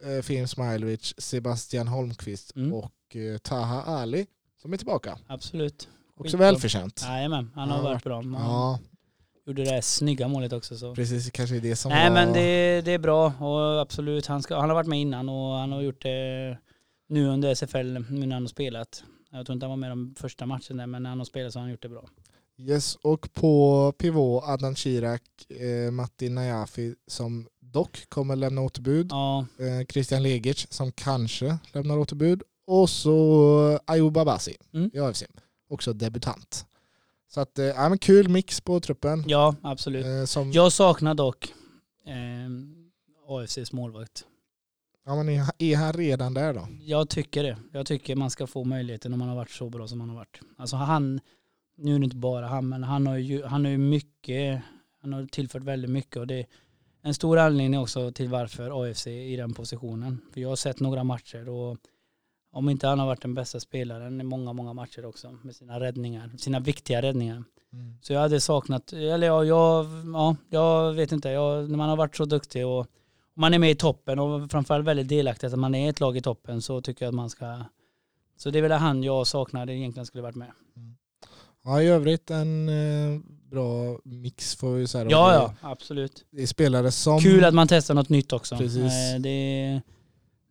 eh, 0.02 0.46
Smailovic, 0.46 1.14
Sebastian 1.18 1.88
Holmqvist 1.88 2.56
Mm. 2.56 2.72
och 2.72 3.16
eh, 3.16 3.38
Taha 3.38 3.82
Ali 3.82 4.26
som 4.62 4.72
är 4.72 4.76
tillbaka. 4.76 5.18
Absolut. 5.26 5.88
Också 6.16 6.36
välförtjänt. 6.36 7.02
Jajamän, 7.08 7.50
han 7.54 7.68
har 7.70 7.76
Ja, 7.76 7.82
varit 7.82 8.04
bra. 8.04 8.16
Han 8.16 8.32
Ja, 8.32 8.78
gjorde 9.46 9.64
det 9.64 9.70
här 9.70 9.80
snygga 9.80 10.28
målet 10.28 10.52
också. 10.52 10.78
Så. 10.78 10.94
precis. 10.94 11.30
Kanske 11.30 11.60
det 11.60 11.76
som 11.76 11.88
Nej 11.92 12.08
var... 12.08 12.14
men 12.14 12.32
det, 12.32 12.80
det 12.84 12.92
är 12.92 12.98
bra 12.98 13.26
och 13.26 13.80
absolut, 13.80 14.26
han, 14.26 14.42
ska, 14.42 14.60
han 14.60 14.68
har 14.68 14.74
varit 14.74 14.88
med 14.88 15.00
innan 15.00 15.28
och 15.28 15.54
han 15.54 15.72
har 15.72 15.80
gjort 15.82 16.02
det 16.02 16.58
nu 17.08 17.26
under 17.28 17.54
SFL, 17.54 17.98
nu 18.10 18.26
när 18.26 18.36
han 18.36 18.42
har 18.42 18.48
spelat. 18.48 19.02
Jag 19.30 19.46
tror 19.46 19.54
inte 19.54 19.66
han 19.66 19.70
var 19.70 19.76
med 19.76 19.90
de 19.90 20.14
första 20.18 20.46
matchen 20.46 20.76
där, 20.76 20.86
men 20.86 21.02
när 21.02 21.10
han 21.10 21.18
har 21.18 21.24
spelat 21.24 21.52
så 21.52 21.58
har 21.58 21.62
han 21.62 21.70
gjort 21.70 21.82
det 21.82 21.88
bra. 21.88 22.08
Yes, 22.58 22.96
och 22.96 23.32
på 23.34 23.92
pivot 23.98 24.44
Adnan 24.46 24.74
Kirak, 24.76 25.22
eh, 25.50 25.90
Matti 25.90 26.28
Najafi 26.28 26.94
som 27.06 27.48
dock 27.72 28.08
kommer 28.08 28.36
lämna 28.36 28.60
återbud. 28.60 29.06
Ja, 29.10 29.46
Eh, 29.58 29.86
Christian 29.86 30.22
Legic 30.22 30.66
som 30.70 30.92
kanske 30.92 31.58
lämnar 31.72 31.98
återbud. 31.98 32.42
Och 32.66 32.90
så 32.90 33.78
Ayub 33.86 34.16
Abasi 34.18 34.56
Mm. 34.74 34.90
i 34.94 34.98
AFC. 34.98 35.22
Också 35.68 35.92
debutant. 35.92 36.66
Så 37.28 37.40
att, 37.40 37.58
eh, 37.58 37.64
ja, 37.64 37.88
men 37.88 37.98
kul 37.98 38.28
mix 38.28 38.60
på 38.60 38.80
truppen. 38.80 39.24
ja 39.26 39.54
absolut. 39.62 40.06
Eh, 40.06 40.24
som, 40.24 40.52
Jag 40.52 40.72
saknar 40.72 41.14
dock 41.14 41.54
eh, 42.06 42.50
AFCs 43.28 43.72
målvakt. 43.72 44.24
ja, 45.06 45.16
men 45.16 45.28
är, 45.28 45.46
är 45.58 45.76
han 45.76 45.92
redan 45.92 46.34
där 46.34 46.54
då? 46.54 46.68
Jag 46.80 47.08
tycker 47.08 47.42
det. 47.42 47.56
Jag 47.72 47.86
tycker 47.86 48.16
man 48.16 48.30
ska 48.30 48.46
få 48.46 48.64
möjligheten 48.64 49.12
om 49.12 49.18
man 49.18 49.28
har 49.28 49.36
varit 49.36 49.50
så 49.50 49.70
bra 49.70 49.88
som 49.88 50.00
han 50.00 50.08
har 50.08 50.16
varit. 50.16 50.40
Alltså 50.56 50.76
han, 50.76 51.20
nu 51.76 51.94
är 51.94 51.98
det 51.98 52.04
inte 52.04 52.16
bara 52.16 52.46
han, 52.46 52.68
men 52.68 52.82
han 52.82 53.06
har 53.06 53.16
ju, 53.16 53.44
han 53.44 53.64
har 53.64 53.72
ju 53.72 53.78
mycket, 53.78 54.62
han 55.02 55.12
har 55.12 55.26
tillfört 55.26 55.62
väldigt 55.62 55.90
mycket 55.90 56.16
och 56.16 56.26
det 56.26 56.46
en 57.02 57.14
stor 57.14 57.38
anledning 57.38 57.80
också 57.80 58.12
till 58.12 58.28
varför 58.28 58.82
AFC 58.82 59.06
är 59.06 59.10
i 59.10 59.36
den 59.36 59.54
positionen. 59.54 60.20
För 60.32 60.40
jag 60.40 60.48
har 60.48 60.56
sett 60.56 60.80
några 60.80 61.04
matcher 61.04 61.48
och 61.48 61.78
om 62.52 62.68
inte 62.68 62.86
han 62.86 62.98
har 62.98 63.06
varit 63.06 63.22
den 63.22 63.34
bästa 63.34 63.60
spelaren 63.60 64.20
i 64.20 64.24
många, 64.24 64.52
många 64.52 64.72
matcher 64.72 65.04
också 65.04 65.38
med 65.42 65.56
sina 65.56 65.80
räddningar, 65.80 66.30
sina 66.38 66.60
viktiga 66.60 67.02
räddningar. 67.02 67.44
Så 68.02 68.12
jag 68.12 68.20
hade 68.20 68.40
saknat, 68.40 68.92
eller 68.92 69.26
ja, 69.26 69.44
jag, 69.44 69.86
ja, 70.12 70.36
jag 70.48 70.92
vet 70.92 71.12
inte, 71.12 71.28
jag, 71.28 71.70
när 71.70 71.76
man 71.76 71.88
har 71.88 71.96
varit 71.96 72.16
så 72.16 72.24
duktig 72.24 72.66
och 72.66 72.86
man 73.34 73.54
är 73.54 73.58
med 73.58 73.70
i 73.70 73.74
toppen 73.74 74.18
och 74.18 74.50
framförallt 74.50 74.86
väldigt 74.86 75.08
delaktig 75.08 75.46
att 75.46 75.58
man 75.58 75.74
är 75.74 75.90
ett 75.90 76.00
lag 76.00 76.16
i 76.16 76.20
toppen 76.20 76.62
så 76.62 76.80
tycker 76.80 77.04
jag 77.04 77.08
att 77.08 77.14
man 77.14 77.30
ska, 77.30 77.64
så 78.36 78.50
det 78.50 78.58
är 78.58 78.62
väl 78.62 78.72
han 78.72 79.02
jag 79.02 79.26
saknade 79.26 79.74
egentligen 79.74 80.06
skulle 80.06 80.22
varit 80.22 80.36
med. 80.36 80.52
Ja, 81.64 81.82
i 81.82 81.86
övrigt 81.86 82.30
en 82.30 82.68
eh, 82.68 83.20
bra 83.50 83.98
mix 84.04 84.54
får 84.56 84.74
vi 84.74 84.86
säga. 84.86 85.06
Ja, 85.10 85.34
ja, 85.34 85.54
absolut. 85.70 86.24
Det 86.30 86.42
är 86.42 86.46
spelare 86.46 86.90
som... 86.92 87.20
Kul 87.20 87.44
att 87.44 87.54
man 87.54 87.68
testar 87.68 87.94
något 87.94 88.08
nytt 88.08 88.32
också. 88.32 88.56
Precis. 88.56 88.76
Eh, 88.82 89.20
Det, 89.20 89.80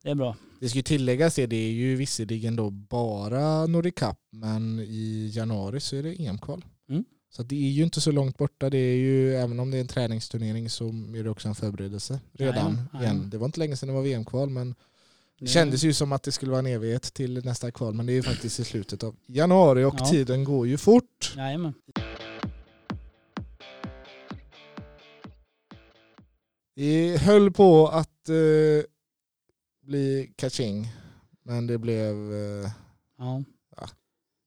det 0.04 0.10
är 0.10 0.16
bra. 0.16 0.36
Det 0.60 0.70
ska 0.70 0.78
ju 0.80 0.84
tilläggas 0.84 1.36
det, 1.36 1.46
det 1.48 1.56
är 1.56 1.72
ju 1.72 1.96
visserligen 1.96 2.56
då 2.56 2.70
bara 2.70 3.66
Nordic 3.66 3.94
Cup, 3.96 4.18
men 4.32 4.80
i 4.80 5.32
januari 5.34 5.80
så 5.80 5.96
är 5.96 6.04
det 6.04 6.14
EM-kval. 6.26 6.66
Mm. 6.90 7.04
Så 7.32 7.44
det 7.44 7.56
är 7.56 7.70
ju 7.72 7.84
inte 7.84 8.02
så 8.02 8.12
långt 8.12 8.38
borta. 8.38 8.70
Det 8.70 8.78
är 8.78 8.96
ju, 8.96 9.36
även 9.36 9.60
om 9.60 9.72
det 9.72 9.78
är 9.78 9.82
en 9.82 9.88
träningsturnering 9.88 10.70
så 10.70 10.88
är 10.88 11.24
det 11.24 11.30
också 11.30 11.48
en 11.48 11.56
förberedelse 11.56 12.20
redan 12.34 12.56
Jajamän, 12.56 12.74
igen. 12.76 12.88
jajamän. 13.02 13.30
Det 13.30 13.38
var 13.38 13.46
inte 13.46 13.60
länge 13.60 13.76
sedan 13.76 13.90
det 13.90 13.96
var 13.96 14.02
VM-kval, 14.02 14.50
men 14.50 14.70
det 14.70 14.76
Det- 15.46 15.48
kändes 15.48 15.84
ju 15.84 15.94
som 15.94 16.12
att 16.12 16.24
det 16.24 16.32
skulle 16.32 16.52
vara 16.52 16.60
en 16.60 16.66
evighet 16.68 17.14
till 17.14 17.46
nästa 17.46 17.72
kval. 17.72 17.94
Men 17.94 18.06
det 18.06 18.12
är 18.12 18.16
ju 18.16 18.24
faktiskt 18.24 18.60
i 18.60 18.64
slutet 18.64 19.04
av 19.04 19.16
januari 19.28 19.84
och 19.84 19.96
Ja. 20.00 20.06
tiden 20.06 20.44
går 20.44 20.68
ju 20.68 20.78
fort. 20.78 21.34
Jajamän. 21.38 21.74
Det 26.80 27.18
höll 27.18 27.52
på 27.52 27.88
att 27.88 28.30
eh, 28.30 28.36
bli 29.82 30.34
catching, 30.36 30.88
men 31.44 31.68
det 31.68 31.78
blev 31.78 32.34
eh, 32.34 32.72
Ja. 33.18 33.44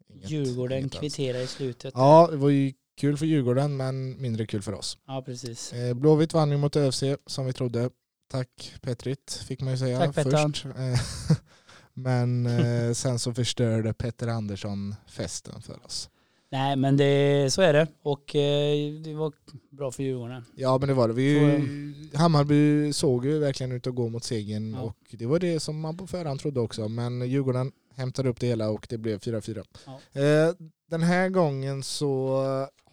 inget. 0.08 0.30
Djurgården 0.30 0.78
inget 0.78 0.92
alls. 0.94 1.00
kvitterar 1.00 1.38
i 1.38 1.46
slutet. 1.46 1.94
Ja, 1.96 2.28
det 2.30 2.36
var 2.36 2.48
ju 2.50 2.72
kul 2.96 3.16
för 3.16 3.26
Djurgården 3.26 3.76
men 3.76 4.22
mindre 4.22 4.46
kul 4.46 4.62
för 4.62 4.72
oss. 4.72 4.98
Ja, 5.06 5.22
precis. 5.26 5.72
Eh, 5.72 5.94
Blåvitt 5.94 6.32
vann 6.34 6.50
ju 6.50 6.56
mot 6.56 6.76
ÖFC 6.76 7.02
som 7.26 7.46
vi 7.46 7.52
trodde. 7.52 7.90
Tack 8.30 8.74
Petrit 8.82 9.32
fick 9.48 9.60
man 9.60 9.70
ju 9.72 9.78
säga 9.78 9.98
Tack, 9.98 10.14
Pettan. 10.14 10.52
först. 10.52 10.64
Eh, 10.64 11.36
men 11.94 12.46
eh, 12.46 12.92
sen 12.92 13.18
så 13.18 13.34
förstörde 13.34 13.94
Petter 13.94 14.28
Andersson 14.28 14.94
festen 15.06 15.62
för 15.62 15.86
oss. 15.86 16.10
Nej, 16.52 16.76
men 16.76 16.96
det, 16.96 17.52
så 17.52 17.62
är 17.62 17.72
det. 17.72 17.86
Och 18.02 18.36
eh, 18.36 18.92
det 19.04 19.14
var 19.14 19.32
bra 19.70 19.90
för 19.90 20.02
Djurgården. 20.02 20.44
Ja 20.56 20.78
men 20.78 20.88
det 20.88 20.94
var 20.94 21.08
det. 21.08 21.14
Vi, 21.14 22.10
Hammarby 22.14 22.92
såg 22.92 23.26
ju 23.26 23.38
verkligen 23.38 23.72
ut 23.72 23.86
att 23.86 23.94
gå 23.94 24.08
mot 24.08 24.24
segern 24.24 24.72
Ja. 24.74 24.80
och 24.82 24.96
det 25.10 25.26
var 25.26 25.38
det 25.38 25.60
som 25.60 25.80
man 25.80 25.96
på 25.96 26.06
förhand 26.06 26.40
trodde 26.40 26.60
också. 26.60 26.88
Men 26.88 27.28
Djurgården 27.28 27.72
hämtade 27.94 28.28
upp 28.28 28.40
det 28.40 28.46
hela 28.46 28.70
och 28.70 28.86
det 28.90 28.98
blev 28.98 29.18
4-4. 29.18 29.64
Ja. 29.86 30.20
Eh, 30.20 30.54
den 30.90 31.02
här 31.02 31.28
gången 31.28 31.82
så 31.82 32.36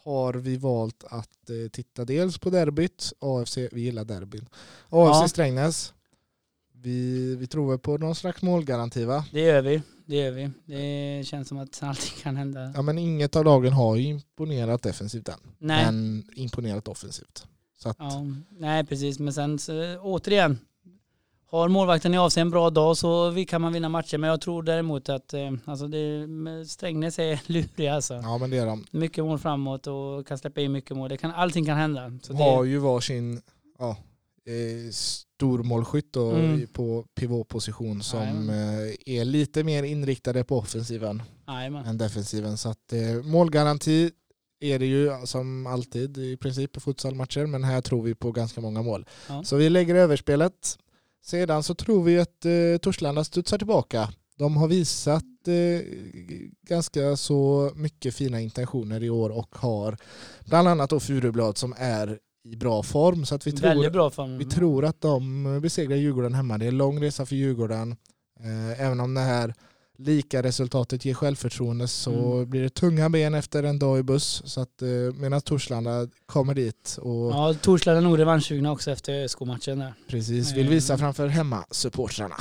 har 0.04 0.34
vi 0.34 0.58
valt 0.58 1.04
att 1.10 1.50
eh, 1.50 1.70
titta 1.72 2.06
dels 2.06 2.38
på 2.38 2.50
derbyt, 2.50 3.14
AFC, 3.20 3.58
vi 3.72 3.82
gillar 3.82 4.06
derbyn. 4.06 4.46
AFC 4.90 5.22
Ja. 5.22 5.28
Strängnäs. 5.28 5.94
Vi, 6.82 7.36
vi 7.36 7.48
tror 7.48 7.78
på 7.78 7.98
någon 7.98 8.16
slags 8.16 8.42
målgaranti 8.42 9.06
va? 9.06 9.26
Det 9.32 9.40
gör 9.42 9.62
vi. 9.62 9.82
Det 10.10 10.16
gör 10.16 10.32
vi. 10.32 10.50
Det 10.66 11.24
känns 11.26 11.48
som 11.48 11.58
att 11.58 11.84
allting 11.84 12.24
kan 12.24 12.36
hända. 12.36 12.72
Ja 12.76 12.82
men 12.82 12.98
inget 12.98 13.36
av 13.36 13.46
lagen 13.46 13.74
har 13.74 13.96
ju 13.96 14.04
imponerat 14.04 14.84
defensivt 14.84 15.30
än. 15.30 15.40
Nej. 15.58 15.86
Men 15.86 16.24
imponerat 16.36 16.88
offensivt. 16.88 17.48
Så 17.78 17.90
att, 17.90 17.98
Ja, 18.00 18.26
nej, 18.50 18.86
precis. 18.86 19.20
Men 19.20 19.34
sen 19.34 19.60
så, 19.60 19.98
återigen. 20.02 20.60
Har 21.52 21.68
målvakten 21.68 22.14
i 22.14 22.18
av 22.18 22.30
sig 22.30 22.42
en 22.42 22.50
bra 22.50 22.70
dag 22.70 22.98
så 22.98 23.36
kan 23.48 23.62
man 23.62 23.74
vinna 23.74 23.90
matcher. 23.90 24.18
Men 24.18 24.30
jag 24.30 24.42
tror 24.42 24.64
däremot 24.64 25.10
att 25.10 25.34
eh, 25.34 25.52
alltså 25.66 25.88
det, 25.88 26.28
Strängnäs 26.68 27.20
är 27.20 27.42
luriga 27.52 27.96
alltså. 27.96 28.14
ja 28.14 28.38
men 28.38 28.50
det 28.50 28.58
är 28.58 28.66
de. 28.66 28.86
Mycket 28.92 29.24
mål 29.24 29.40
framåt 29.40 29.88
och 29.88 30.28
kan 30.28 30.38
släppa 30.38 30.62
in 30.62 30.72
mycket 30.72 30.98
mål. 30.98 31.10
Det 31.10 31.18
kan, 31.18 31.32
allting 31.32 31.66
kan 31.66 31.78
hända. 31.78 32.12
Så 32.22 32.34
De 32.34 32.42
har 32.42 32.64
det, 32.64 32.70
ju 32.70 32.78
varsin 32.78 33.42
ja, 33.80 33.90
eh, 34.46 34.92
stormålskytt 35.40 36.14
då 36.14 36.32
Mm. 36.32 36.68
på 36.68 37.06
pivotposition 37.16 38.04
som 38.04 38.20
Jajamän. 38.20 38.50
eh, 38.50 38.94
är 39.06 39.26
lite 39.26 39.64
mer 39.64 39.84
inriktade 39.84 40.44
på 40.44 40.58
offensiven. 40.58 41.22
Jajamän. 41.48 41.86
än 41.86 41.98
defensiven. 41.98 42.58
Så 42.58 42.70
att 42.70 42.94
eh, 42.94 43.24
målgaranti 43.24 44.12
är 44.60 44.80
det 44.80 44.86
ju 44.86 45.12
som 45.26 45.68
alltid 45.68 46.18
i 46.18 46.38
princip 46.38 46.72
på 46.72 46.80
futsalmatcher 46.80 47.46
men 47.46 47.64
här 47.64 47.82
tror 47.82 48.04
vi 48.04 48.16
på 48.16 48.32
ganska 48.32 48.62
många 48.62 48.82
mål. 48.82 49.06
Ja. 49.30 49.44
Så 49.44 49.56
vi 49.56 49.70
lägger 49.70 49.96
överspelet. 49.96 50.78
Sedan 51.26 51.64
så 51.64 51.76
tror 51.76 52.04
vi 52.04 52.20
att 52.20 52.46
eh, 52.46 52.78
Torslanda 52.82 53.24
studsar 53.24 53.58
tillbaka. 53.58 54.10
De 54.38 54.58
har 54.58 54.68
visat 54.68 55.24
eh, 55.48 55.82
ganska 56.68 57.16
så 57.18 57.72
mycket 57.76 58.16
fina 58.16 58.42
intentioner 58.42 59.04
i 59.04 59.10
år 59.10 59.30
och 59.30 59.56
har 59.56 59.98
bland 60.46 60.68
annat 60.68 60.90
då 60.90 61.00
Furublad 61.00 61.58
som 61.58 61.74
är 61.78 62.20
i 62.44 62.56
bra 62.56 62.84
form. 62.84 63.26
Så 63.26 63.36
att 63.36 63.48
vi 63.48 63.52
tror, 63.52 63.70
Väldigt 63.70 63.94
bra 63.94 64.10
form. 64.10 64.38
vi 64.38 64.46
tror 64.46 64.86
att 64.86 65.02
de 65.02 65.60
besegrar 65.62 65.96
Djurgården 65.96 66.34
hemma. 66.34 66.58
Det 66.58 66.66
är 66.66 66.70
en 66.70 66.78
lång 66.78 67.04
resa 67.04 67.26
för 67.26 67.36
Djurgården. 67.36 67.96
Eh, 68.40 68.82
även 68.86 69.00
om 69.00 69.14
det 69.14 69.22
här 69.22 69.54
lika 69.98 70.44
resultatet 70.44 71.06
ger 71.06 71.14
självförtroende 71.14 71.88
så 71.88 72.12
Mm. 72.38 72.50
blir 72.50 72.62
det 72.62 72.70
tunga 72.70 73.10
ben 73.10 73.34
efter 73.34 73.64
en 73.64 73.80
dag 73.80 74.00
i 74.00 74.04
buss. 74.04 74.42
Så 74.46 74.62
att 74.62 74.82
eh, 74.82 74.88
medan 75.16 75.42
Torslanda 75.42 76.08
kommer 76.26 76.54
dit 76.54 76.98
och 77.02 77.32
Ja, 77.32 77.54
Torslanda 77.62 77.98
är 77.98 78.04
nog 78.04 78.20
revanschsugna 78.20 78.72
också 78.72 78.92
efter 78.92 79.14
ÖSK-matchen 79.24 79.80
där. 79.80 79.94
precis 80.08 80.54
vill 80.54 80.70
visa 80.70 80.98
framför 80.98 81.28
hemmasupportrarna 81.28 82.36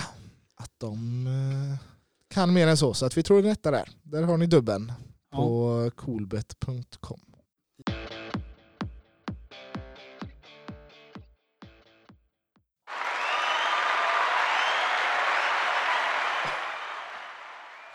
att 0.56 0.70
de 0.78 1.26
eh, 1.26 1.78
kan 2.34 2.52
mer 2.52 2.66
än 2.68 2.76
så. 2.76 2.94
Så 2.94 3.06
att 3.06 3.16
vi 3.16 3.22
tror 3.22 3.42
detta 3.42 3.70
där. 3.70 3.88
Där 4.02 4.22
har 4.22 4.36
ni 4.36 4.46
dubben 4.46 4.92
Ja. 5.32 5.36
på 5.36 5.90
coolbet.com. 5.96 7.20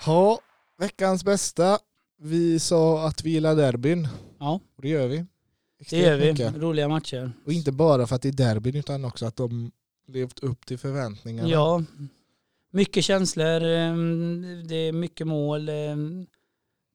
Ja, 0.05 0.39
veckans 0.77 1.23
bästa. 1.23 1.79
Vi 2.21 2.59
sa 2.59 3.07
att 3.07 3.23
vi 3.23 3.29
gillar 3.29 3.55
derbyn. 3.55 4.07
Ja. 4.39 4.59
Och 4.75 4.81
det 4.81 4.89
gör 4.89 5.07
vi. 5.07 5.25
Det 5.89 5.97
gör 5.97 6.17
vi. 6.17 6.31
mycket. 6.31 6.55
Roliga 6.55 6.87
matcher. 6.87 7.31
Och 7.45 7.53
inte 7.53 7.71
bara 7.71 8.07
för 8.07 8.15
att 8.15 8.21
det 8.21 8.27
är 8.27 8.33
derbyn 8.33 8.75
utan 8.75 9.05
också 9.05 9.25
att 9.25 9.35
de 9.35 9.71
levt 10.07 10.39
upp 10.39 10.65
till 10.65 10.77
förväntningarna. 10.77 11.49
Ja. 11.49 11.83
Mycket 12.71 13.03
känslor, 13.03 13.63
ehm, 13.63 14.67
det 14.67 14.75
är 14.75 14.91
mycket 14.91 15.27
mål, 15.27 15.69
ehm, 15.69 16.25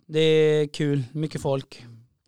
det 0.07 0.21
är 0.21 0.67
kul, 0.67 1.05
mycket 1.13 1.41
folk. 1.41 1.87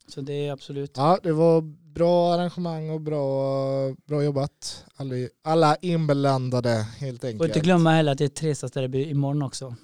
Så 0.08 0.20
det 0.20 0.46
är 0.46 0.52
absolut. 0.52 0.92
Ja, 0.96 1.18
det 1.22 1.32
var 1.32 1.60
bra 1.94 2.34
arrangemang 2.34 2.90
och 2.90 3.00
bra, 3.00 3.94
bra 4.06 4.24
jobbat. 4.24 4.84
Alla, 4.96 5.14
alla 5.42 5.76
inblandade 5.80 6.70
helt 6.98 7.24
enkelt. 7.24 7.48
inte 7.48 7.60
glömma 7.60 7.90
heller 7.90 8.12
att 8.12 8.18
det 8.18 8.24
är 8.24 8.28
Trestadsderby 8.28 9.04
imorgon 9.04 9.42
också. 9.42 9.74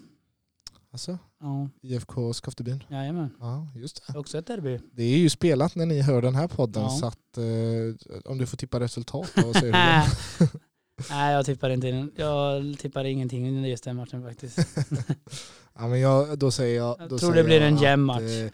Alltså, 0.96 1.18
Ja, 1.40 1.68
IFK 1.82 2.32
Skoftebyn. 2.32 2.84
jajamän. 2.88 3.30
Ja, 3.40 3.68
just 3.74 3.96
det. 3.96 4.12
Det 4.12 4.16
är 4.16 4.20
också 4.20 4.38
ett 4.38 4.46
derby. 4.46 4.80
Det 4.92 5.02
är 5.02 5.18
ju 5.18 5.30
spelat 5.30 5.74
när 5.74 5.86
ni 5.86 6.00
hör 6.02 6.22
den 6.22 6.34
här 6.34 6.48
podden 6.48 6.82
Ja. 6.82 6.88
så 6.90 7.06
att 7.06 7.38
eh, 7.38 8.20
om 8.30 8.38
du 8.38 8.46
får 8.46 8.56
tippa 8.56 8.80
resultat 8.80 9.32
då 9.34 9.54
så 9.54 9.66
är 9.66 9.72
det 9.72 10.08
Nej, 11.10 11.32
jag 11.34 11.46
tippar 11.46 11.70
inte. 11.70 11.88
in- 11.88 12.12
Jag 12.16 12.78
tippar 12.78 13.04
ingenting 13.04 13.48
under 13.48 13.68
just 13.68 13.84
den 13.84 13.96
matchen 13.96 14.22
faktiskt. 14.22 14.58
Ja, 15.78 15.88
men 15.88 16.00
jag, 16.00 16.38
då 16.38 16.50
säger 16.50 16.76
jag... 16.76 16.96
Jag 17.00 17.08
då 17.08 17.18
tror 17.18 17.30
säger 17.30 17.42
det 17.42 17.46
blir 17.48 17.60
jag 17.60 17.68
en 17.68 17.76
jämn 17.76 18.02
match. 18.02 18.22
eh, 18.22 18.50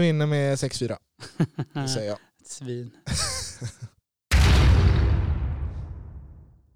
vinner 0.00 0.26
med 0.26 0.54
6-4. 0.56 0.96
Det 1.74 1.88
säger 1.88 2.08
jag. 2.08 2.18
Svin. 2.44 2.90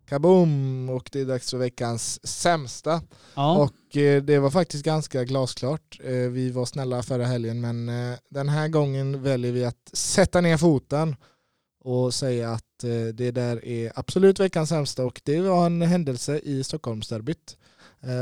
Kaboom! 0.08 0.90
Och 0.90 1.08
det 1.12 1.20
är 1.20 1.24
dags 1.24 1.50
för 1.50 1.58
veckans 1.58 2.26
sämsta. 2.26 3.02
Ja, 3.34 3.58
Och 3.58 3.96
eh, 3.96 4.22
det 4.22 4.38
var 4.38 4.50
faktiskt 4.50 4.84
ganska 4.84 5.24
glasklart. 5.24 6.00
Eh, 6.04 6.12
vi 6.12 6.50
var 6.50 6.64
snälla 6.64 7.02
förra 7.02 7.26
helgen 7.26 7.60
men 7.60 7.88
eh, 7.88 8.18
den 8.30 8.48
här 8.48 8.68
gången 8.68 9.22
väljer 9.22 9.52
vi 9.52 9.64
att 9.64 9.90
sätta 9.92 10.40
ner 10.40 10.56
foten 10.56 11.16
och 11.84 12.14
säga 12.14 12.50
att 12.50 12.64
det 13.14 13.30
där 13.30 13.64
är 13.64 13.92
absolut 13.94 14.40
veckans 14.40 14.68
sämsta 14.68 15.04
och 15.04 15.20
det 15.24 15.40
var 15.40 15.66
en 15.66 15.82
händelse 15.82 16.38
i 16.38 16.64
Stockholmsderbyt 16.64 17.56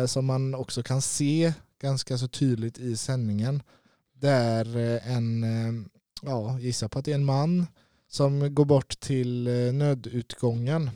som 0.06 0.26
man 0.26 0.54
också 0.54 0.82
kan 0.82 1.02
se 1.02 1.52
ganska 1.80 2.18
så 2.18 2.28
tydligt 2.28 2.78
i 2.78 2.96
sändningen 2.96 3.62
där 4.14 4.76
en, 5.06 5.44
ja, 6.22 6.58
gissa 6.58 6.88
på 6.88 6.98
att 6.98 7.04
det 7.04 7.10
är 7.10 7.14
en 7.14 7.24
man 7.24 7.66
som 8.08 8.54
går 8.54 8.64
bort 8.64 9.00
till 9.00 9.48
nödutgången 9.72 10.90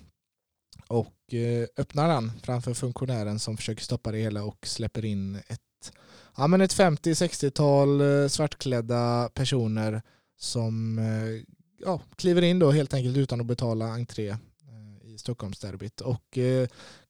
och 0.89 1.35
eh, 1.35 1.67
öppnar 1.77 2.09
den 2.09 2.33
framför 2.43 2.75
funktionären 2.75 3.39
som 3.39 3.57
försöker 3.57 3.83
stoppa 3.83 4.13
det 4.13 4.19
hela 4.19 4.45
och 4.45 4.67
släpper 4.67 5.05
in 5.05 5.37
ett, 5.37 5.93
ja, 6.37 6.47
men 6.47 6.61
ett 6.61 6.75
50-60-tal 6.75 8.01
eh, 8.01 8.29
svartklädda 8.29 9.31
personer 9.35 10.03
som 10.39 10.99
eh, 10.99 11.55
ja, 11.79 12.01
kliver 12.17 12.43
in 12.43 12.59
då 12.59 12.71
helt 12.71 12.95
enkelt 12.95 13.17
utan 13.17 13.41
att 13.41 13.47
betala 13.47 13.87
entré 13.87 14.37
i 15.05 15.19
Stockholmsderbyt 15.19 16.01
och 16.01 16.39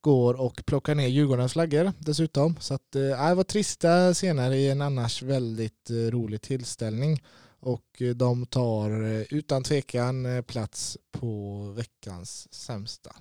går 0.00 0.40
och 0.40 0.62
plockar 0.66 0.94
ner 0.94 1.08
Djurgårdens 1.08 1.52
flaggor 1.52 1.92
dessutom. 1.98 2.56
Så 2.60 2.74
att, 2.74 2.96
eh, 2.96 3.02
äh, 3.02 3.28
det 3.28 3.34
var 3.34 3.44
trista 3.44 4.14
scener 4.14 4.50
i 4.50 4.70
en 4.70 4.82
annars 4.82 5.22
väldigt 5.22 5.90
rolig 5.90 6.42
tillställning 6.42 7.22
och 7.60 8.02
de 8.16 8.46
tar 8.46 8.90
utan 9.34 9.62
tvekan 9.62 10.44
plats 10.46 10.98
på 11.12 11.58
veckans 11.76 12.54
sämsta. 12.54 13.16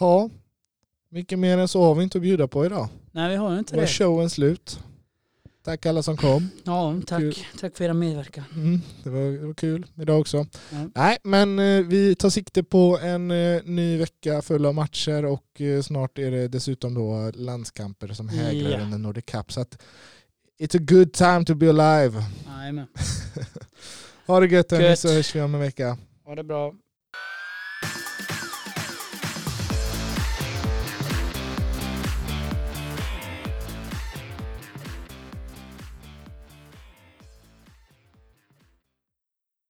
Ja, 0.00 0.30
mycket 1.10 1.38
mer 1.38 1.58
än 1.58 1.68
så 1.68 1.82
har 1.82 1.94
vi 1.94 2.02
inte 2.04 2.18
att 2.18 2.22
bjuda 2.22 2.48
på 2.48 2.66
idag. 2.66 2.88
nej 3.12 3.30
vi 3.30 3.36
har 3.36 3.52
ju 3.52 3.58
inte 3.58 3.72
Det 3.72 3.76
var 3.76 3.82
det. 3.86 3.88
showen 3.92 4.30
slut. 4.30 4.80
Tack 5.64 5.86
alla 5.86 6.02
som 6.02 6.16
kom. 6.16 6.48
Ja, 6.64 6.92
Kul. 6.92 7.04
tack. 7.34 7.46
Tack 7.60 7.76
för 7.76 7.84
era 7.84 7.94
medverkan. 7.94 8.44
Mm, 8.54 8.80
det, 9.02 9.10
var, 9.10 9.20
det 9.20 9.46
var 9.46 9.54
kul 9.54 9.86
idag 9.96 10.20
också. 10.20 10.36
Ja. 10.70 10.88
Nej, 10.94 11.18
men 11.24 11.58
eh, 11.58 11.82
vi 11.86 12.14
tar 12.14 12.30
sikte 12.30 12.62
på 12.62 12.98
en 13.02 13.30
eh, 13.30 13.62
ny 13.64 13.98
vecka 13.98 14.42
full 14.42 14.66
av 14.66 14.74
matcher 14.74 15.24
och 15.24 15.60
eh, 15.60 15.82
snart 15.82 16.18
är 16.18 16.30
det 16.30 16.48
dessutom 16.48 16.94
då 16.94 17.30
landskamper 17.34 18.08
som 18.08 18.28
hägrar 18.28 18.70
Ja. 18.70 18.80
under 18.84 18.98
Nordic 18.98 19.24
Cup. 19.24 19.52
Så 19.52 19.60
att 19.60 19.82
it's 20.60 20.76
a 20.76 20.84
good 20.88 21.12
time 21.12 21.44
to 21.44 21.54
be 21.54 21.68
alive. 21.70 22.24
Jajamän. 22.46 22.86
ha 24.26 24.40
det 24.40 24.46
gött 24.46 24.72
Gött. 24.72 24.98
så 24.98 25.08
hörs 25.12 25.34
vi 25.36 25.40
om 25.40 25.54
en 25.54 25.60
vecka. 25.60 25.98
Ha 26.24 26.34
det 26.34 26.44
bra. 26.44 26.72